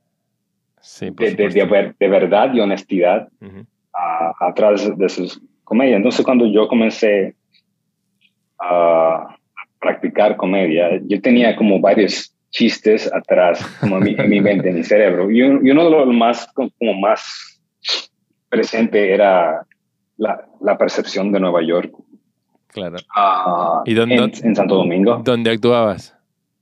de, 1.00 1.96
de, 2.00 2.08
verdad 2.08 2.54
y 2.54 2.60
honestidad 2.60 3.30
atrás 4.40 4.98
de 4.98 5.10
sus 5.10 5.42
comedias. 5.64 5.98
Entonces, 5.98 6.26
cuando 6.26 6.46
yo 6.48 6.68
comencé 6.68 7.36
a 8.60 9.36
practicar 9.80 10.36
comedia, 10.36 11.00
yo 11.06 11.22
tenía 11.22 11.56
como 11.56 11.80
varios 11.80 12.34
chistes 12.50 13.12
atrás, 13.14 13.66
como 13.80 13.98
en 13.98 14.30
mi, 14.30 14.42
mente, 14.42 14.70
en 14.70 14.76
mi 14.76 14.84
cerebro. 14.84 15.30
Y, 15.32 15.42
uno 15.42 15.84
de 15.86 15.92
los 15.92 16.08
más, 16.08 16.48
como 16.54 16.94
más 17.00 17.62
presente 18.50 19.14
era 19.14 19.66
la, 20.18 20.46
la 20.62 20.78
percepción 20.78 21.32
de 21.32 21.40
Nueva 21.40 21.62
York. 21.64 21.94
Claro. 22.68 22.98
Ah, 23.16 23.82
¿Y 23.86 23.94
dónde, 23.94 24.16
en, 24.16 24.56
Santo 24.56 24.76
Domingo. 24.76 25.22
¿Dónde 25.24 25.50
actuabas? 25.52 26.16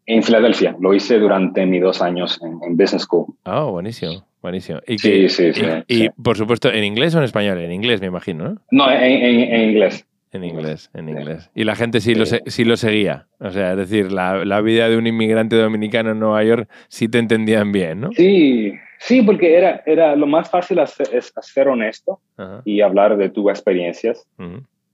En 0.10 0.24
Filadelfia, 0.24 0.74
lo 0.80 0.94
hice 0.94 1.20
durante 1.20 1.66
mis 1.66 1.82
dos 1.82 2.02
años 2.02 2.40
en, 2.42 2.78
Business 2.78 3.02
School. 3.02 3.26
Ah, 3.44 3.64
buenísimo, 3.64 4.26
buenísimo. 4.42 4.80
¿Y 4.88 4.98
sí, 4.98 5.28
sí, 5.28 5.52
sí, 5.52 5.66
y, 5.90 6.10
por 6.12 6.38
supuesto, 6.38 6.72
¿en 6.72 6.86
inglés 6.86 7.14
o 7.14 7.18
en 7.18 7.26
español? 7.26 7.60
En 7.60 7.74
inglés, 7.74 8.00
me 8.00 8.08
imagino, 8.08 8.46
¿no? 8.46 8.62
No, 8.72 8.90
en, 8.90 9.70
inglés. 9.70 10.08
En 10.32 10.46
inglés, 10.46 10.90
en 10.94 11.10
inglés. 11.10 11.52
Y 11.54 11.66
la 11.66 11.76
gente 11.76 12.00
sí, 12.00 12.16
Lo, 12.16 12.26
sí 12.26 12.64
lo 12.64 12.78
seguía. 12.78 13.28
O 13.40 13.52
sea, 13.52 13.72
es 13.72 13.78
decir, 13.78 14.14
la, 14.14 14.46
la, 14.46 14.62
vida 14.62 14.88
de 14.88 14.96
un 14.96 15.08
inmigrante 15.08 15.58
dominicano 15.58 16.12
en 16.12 16.20
Nueva 16.20 16.42
York 16.46 16.70
sí 16.88 17.10
te 17.10 17.20
entendían 17.20 17.74
bien, 17.74 18.00
¿no? 18.00 18.10
Sí, 18.14 18.76
sí, 19.00 19.24
porque 19.24 19.58
era, 19.58 19.84
era 19.86 20.16
lo 20.16 20.26
más 20.26 20.50
fácil 20.50 20.80
hacer, 20.80 21.10
es 21.12 21.34
ser 21.42 21.68
honesto 21.68 22.22
y 22.64 22.80
hablar 22.80 23.18
de 23.18 23.28
tus 23.28 23.50
experiencias. 23.50 24.26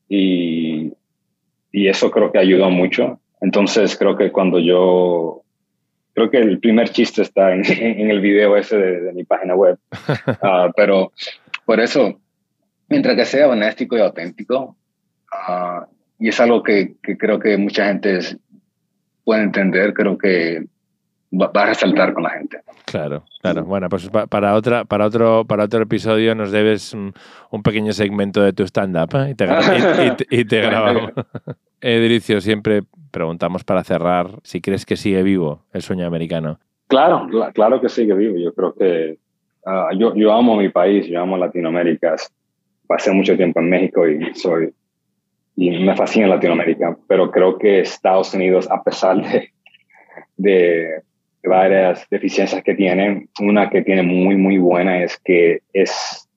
y, 0.10 0.92
y, 1.72 1.88
eso 1.88 2.10
creo 2.10 2.32
que 2.32 2.40
ayudó 2.40 2.72
mucho 2.72 3.20
Entonces 3.44 3.98
creo 3.98 4.16
que 4.16 4.32
cuando 4.32 4.58
yo, 4.58 5.44
creo 6.14 6.32
que 6.32 6.38
el 6.38 6.60
primer 6.60 6.90
chiste 6.90 7.22
está 7.22 7.54
en, 7.54 7.66
el 8.10 8.22
video 8.22 8.56
ese 8.56 8.78
de, 8.78 9.14
mi 9.14 9.26
página 9.26 9.54
web, 9.54 9.78
ah, 10.42 10.72
pero 10.76 11.12
por 11.66 11.82
eso, 11.82 12.20
mientras 12.88 13.18
que 13.18 13.26
sea 13.26 13.50
honesto 13.50 13.84
y 13.84 14.00
auténtico, 14.00 14.78
uh, 15.34 15.86
y 16.20 16.30
es 16.30 16.40
algo 16.40 16.64
que, 16.64 16.96
que, 17.04 17.18
creo 17.18 17.38
que 17.38 17.58
mucha 17.58 17.88
gente 17.88 18.20
puede 19.26 19.44
entender, 19.44 19.94
creo 19.94 20.18
que 20.18 20.64
va, 21.34 21.50
a 21.54 21.66
resaltar 21.66 22.14
con 22.14 22.24
la 22.24 22.30
gente. 22.32 22.60
Claro, 22.86 23.24
claro. 23.42 23.64
Bueno, 23.64 23.90
pues 23.90 24.10
para 24.30 24.56
otra, 24.56 24.86
para 24.86 25.06
otro, 25.06 25.46
para 25.46 25.66
otro 25.66 25.84
episodio 25.84 26.36
nos 26.36 26.52
debes 26.52 26.94
un, 26.94 27.14
pequeño 27.64 27.94
segmento 27.94 28.42
de 28.42 28.54
tu 28.54 28.64
stand-up 28.64 29.10
¿eh? 29.16 29.32
y 29.32 29.36
te, 29.36 30.28
y, 30.30 30.46
te, 30.46 30.62
grabamos. 30.62 31.12
Edricio, 31.82 32.42
siempre 32.42 32.84
preguntamos 33.12 33.64
para 33.64 33.84
cerrar 33.84 34.28
si 34.44 34.62
crees 34.62 34.86
que 34.86 34.96
sigue 34.96 35.24
vivo 35.24 35.64
el 35.74 35.82
sueño 35.82 36.06
americano. 36.06 36.60
Claro, 36.88 37.28
claro 37.54 37.82
que 37.82 37.90
sigue 37.90 38.14
vivo. 38.14 38.38
Yo 38.38 38.54
creo 38.54 38.74
que 38.74 39.18
ah, 39.66 39.90
yo, 39.98 40.14
yo 40.16 40.32
amo 40.34 40.56
mi 40.56 40.70
país, 40.70 41.08
yo 41.08 41.22
amo 41.22 41.38
Latinoamérica. 41.38 42.16
Pasé 42.88 43.12
mucho 43.12 43.36
tiempo 43.36 43.60
en 43.60 43.70
México 43.70 44.08
y 44.08 44.34
soy 44.36 44.74
y 45.56 45.70
me 45.70 45.96
fascina 45.96 46.28
Latinoamérica, 46.28 46.98
pero 47.08 47.30
creo 47.30 47.58
que 47.58 47.82
Estados 47.82 48.34
Unidos, 48.34 48.70
a 48.72 48.84
pesar 48.84 49.22
de, 49.22 49.52
de 50.38 51.04
varias 51.44 52.08
deficiencias 52.10 52.64
que 52.64 52.74
tiene, 52.74 53.28
una 53.40 53.70
que 53.70 53.82
tiene 53.82 54.04
muy, 54.04 54.36
muy 54.36 54.58
buena 54.58 55.04
es 55.04 55.18
que 55.24 55.62
es 55.74 56.30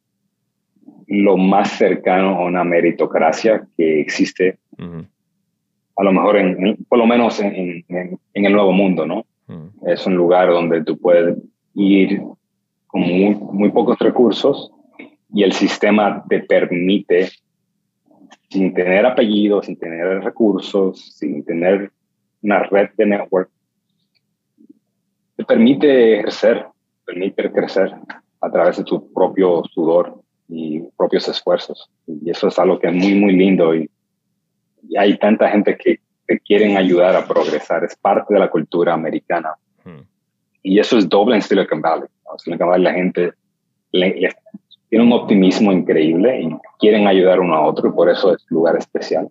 lo 1.06 1.36
más 1.36 1.70
cercano 1.70 2.36
a 2.36 2.44
una 2.44 2.64
meritocracia 2.64 3.66
que 3.76 4.00
existe, 4.00 4.58
a 4.78 6.02
lo 6.02 6.12
mejor, 6.12 6.36
en, 6.36 6.76
por 6.88 6.98
lo 6.98 7.06
menos 7.06 7.40
en, 7.40 7.84
en, 7.88 8.18
el 8.32 8.52
Nuevo 8.52 8.72
Mundo, 8.72 9.06
¿no? 9.06 9.24
Es 9.86 10.06
un 10.06 10.16
lugar 10.16 10.48
donde 10.48 10.82
tú 10.84 10.98
puedes 10.98 11.38
ir 11.74 12.20
con 12.86 13.02
muy, 13.02 13.34
muy 13.34 13.70
pocos 13.70 13.98
recursos 13.98 14.72
y 15.32 15.44
el 15.44 15.52
sistema 15.52 16.24
te 16.28 16.40
permite 16.40 17.28
sin 18.48 18.74
tener 18.74 19.06
apellido, 19.06 19.62
sin 19.62 19.78
tener 19.78 20.22
recursos, 20.22 21.16
sin 21.16 21.44
tener 21.44 21.90
una 22.42 22.62
red 22.64 22.90
de 22.96 23.06
network, 23.06 23.50
te 25.36 25.44
permite 25.44 26.22
crecer, 26.22 26.66
permite 27.04 27.52
crecer 27.52 27.94
a 28.40 28.50
través 28.50 28.78
de 28.78 28.84
tu 28.84 29.12
propio 29.12 29.62
sudor 29.72 30.20
y 30.48 30.80
propios 30.96 31.28
esfuerzos. 31.28 31.90
Y 32.06 32.30
eso 32.30 32.48
es 32.48 32.58
algo 32.58 32.78
que 32.78 32.88
es 32.88 32.94
muy, 32.94 33.14
muy 33.14 33.32
lindo 33.32 33.74
y, 33.74 33.90
hay 34.96 35.18
tanta 35.18 35.48
gente 35.48 35.76
que, 35.76 35.98
que 36.28 36.38
quieren 36.38 36.76
ayudar 36.76 37.16
a 37.16 37.26
progresar. 37.26 37.82
Es 37.82 37.96
parte 37.96 38.34
de 38.34 38.38
la 38.38 38.48
cultura 38.48 38.94
americana. 38.94 39.54
Hmm. 39.84 40.02
Y 40.62 40.78
eso 40.78 40.96
es 40.96 41.08
doble 41.08 41.34
en 41.34 41.42
Silicon 41.42 41.82
Valley. 41.82 42.06
En 42.32 42.38
Silicon 42.38 42.68
Valley 42.68 42.84
la 42.84 42.92
gente 42.92 43.32
le, 43.90 44.28
tiene 44.88 45.04
un 45.04 45.12
optimismo 45.12 45.72
increíble 45.72 46.40
y 46.40 46.56
quieren 46.78 47.08
ayudar 47.08 47.40
uno 47.40 47.56
a 47.56 47.66
otro 47.66 47.88
y 47.88 47.92
por 47.92 48.08
eso 48.08 48.32
es 48.32 48.44
lugar 48.48 48.76
especial. 48.76 49.28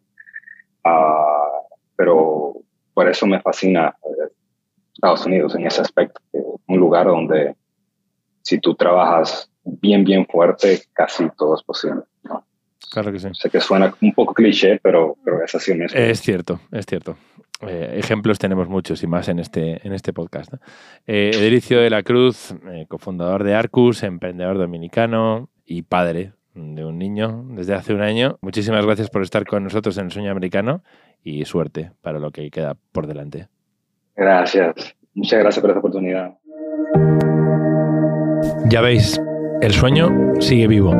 Ah, 0.84 1.62
pero 1.96 2.58
por 2.94 3.10
eso 3.10 3.26
me 3.26 3.42
fascina 3.42 3.96
eh, 4.04 4.32
Estados 5.06 5.26
Unidos 5.28 5.56
en 5.56 5.68
ese 5.68 5.82
aspecto, 5.82 6.20
un 6.68 6.80
lugar 6.80 7.06
donde 7.06 7.56
si 8.42 8.60
tú 8.60 8.74
trabajas 8.74 9.52
bien, 9.64 10.04
bien 10.04 10.26
fuerte, 10.26 10.82
casi 10.94 11.30
todo 11.38 11.56
es 11.56 11.64
posible. 11.64 12.02
Claro 12.92 13.12
que 13.12 13.20
sí. 13.20 13.28
Sé 13.34 13.50
que 13.50 13.62
suena 13.62 13.94
un 14.02 14.14
poco 14.14 14.34
cliché, 14.34 14.80
pero, 14.82 15.18
pero 15.24 15.44
es 15.44 15.54
así 15.54 15.74
mismo. 15.74 16.00
Es 16.00 16.22
cierto, 16.22 16.60
es 16.72 16.86
cierto. 16.86 17.18
Eh, 17.62 17.96
ejemplos 17.98 18.40
tenemos 18.40 18.68
muchos 18.68 19.04
y 19.04 19.08
más 19.08 19.28
en 19.28 19.40
este, 19.40 19.86
en 19.86 19.94
este 19.94 20.12
podcast. 20.14 20.54
Eh, 21.06 21.32
Edricio 21.34 21.80
de 21.80 21.90
la 21.90 22.04
Cruz, 22.04 22.56
eh, 22.72 22.86
cofundador 22.88 23.44
de 23.44 23.54
Arcus, 23.54 24.04
emprendedor 24.04 24.58
dominicano 24.58 25.50
y 25.66 25.84
padre 25.84 26.34
de 26.54 26.86
un 26.86 26.98
niño 26.98 27.46
desde 27.50 27.74
hace 27.74 27.94
un 27.94 28.02
año. 28.02 28.38
Muchísimas 28.42 28.86
gracias 28.86 29.10
por 29.10 29.22
estar 29.22 29.46
con 29.46 29.64
nosotros 29.64 29.98
en 29.98 30.06
el 30.06 30.12
Sueño 30.12 30.32
Americano 30.32 30.84
y 31.24 31.46
suerte 31.46 31.92
para 32.02 32.20
lo 32.20 32.32
que 32.32 32.50
queda 32.50 32.76
por 32.92 33.08
delante. 33.08 33.50
Gracias. 34.16 34.96
Muchas 35.14 35.40
gracias 35.40 35.62
por 35.62 35.70
esta 35.70 35.80
oportunidad. 35.80 36.36
Ya 38.70 38.82
veis, 38.82 39.22
el 39.62 39.72
sueño 39.72 40.10
sigue 40.40 40.68
vivo, 40.68 40.94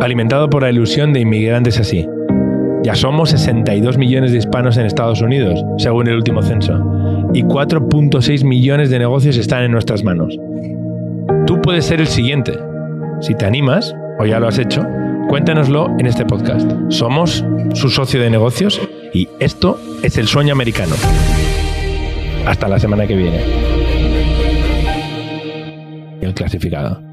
alimentado 0.00 0.48
por 0.48 0.62
la 0.62 0.70
ilusión 0.70 1.12
de 1.12 1.20
inmigrantes 1.20 1.78
así 1.78 2.06
ya 2.82 2.96
somos 2.96 3.30
62 3.30 3.96
millones 3.96 4.32
de 4.32 4.38
hispanos 4.38 4.76
en 4.76 4.86
Estados 4.86 5.22
Unidos, 5.22 5.64
según 5.78 6.08
el 6.08 6.16
último 6.16 6.42
censo, 6.42 6.74
y 7.32 7.44
4.6 7.44 8.44
millones 8.44 8.90
de 8.90 8.98
negocios 8.98 9.36
están 9.36 9.62
en 9.62 9.70
nuestras 9.70 10.02
manos. 10.02 10.36
Tú 11.46 11.62
puedes 11.62 11.86
ser 11.86 12.00
el 12.00 12.08
siguiente. 12.08 12.58
Si 13.20 13.36
te 13.36 13.46
animas, 13.46 13.94
o 14.18 14.26
ya 14.26 14.40
lo 14.40 14.48
has 14.48 14.58
hecho, 14.58 14.84
cuéntanoslo 15.28 15.94
en 16.00 16.06
este 16.06 16.26
podcast. 16.26 16.68
Somos 16.88 17.44
su 17.74 17.88
socio 17.88 18.20
de 18.20 18.30
negocios 18.30 18.80
y 19.14 19.28
esto 19.38 19.78
es 20.02 20.18
el 20.18 20.26
sueño 20.26 20.52
americano. 20.52 20.96
Hasta 22.46 22.68
la 22.68 22.78
semana 22.78 23.06
que 23.06 23.16
viene. 23.16 23.40
El 26.20 26.34
clasificado. 26.34 27.11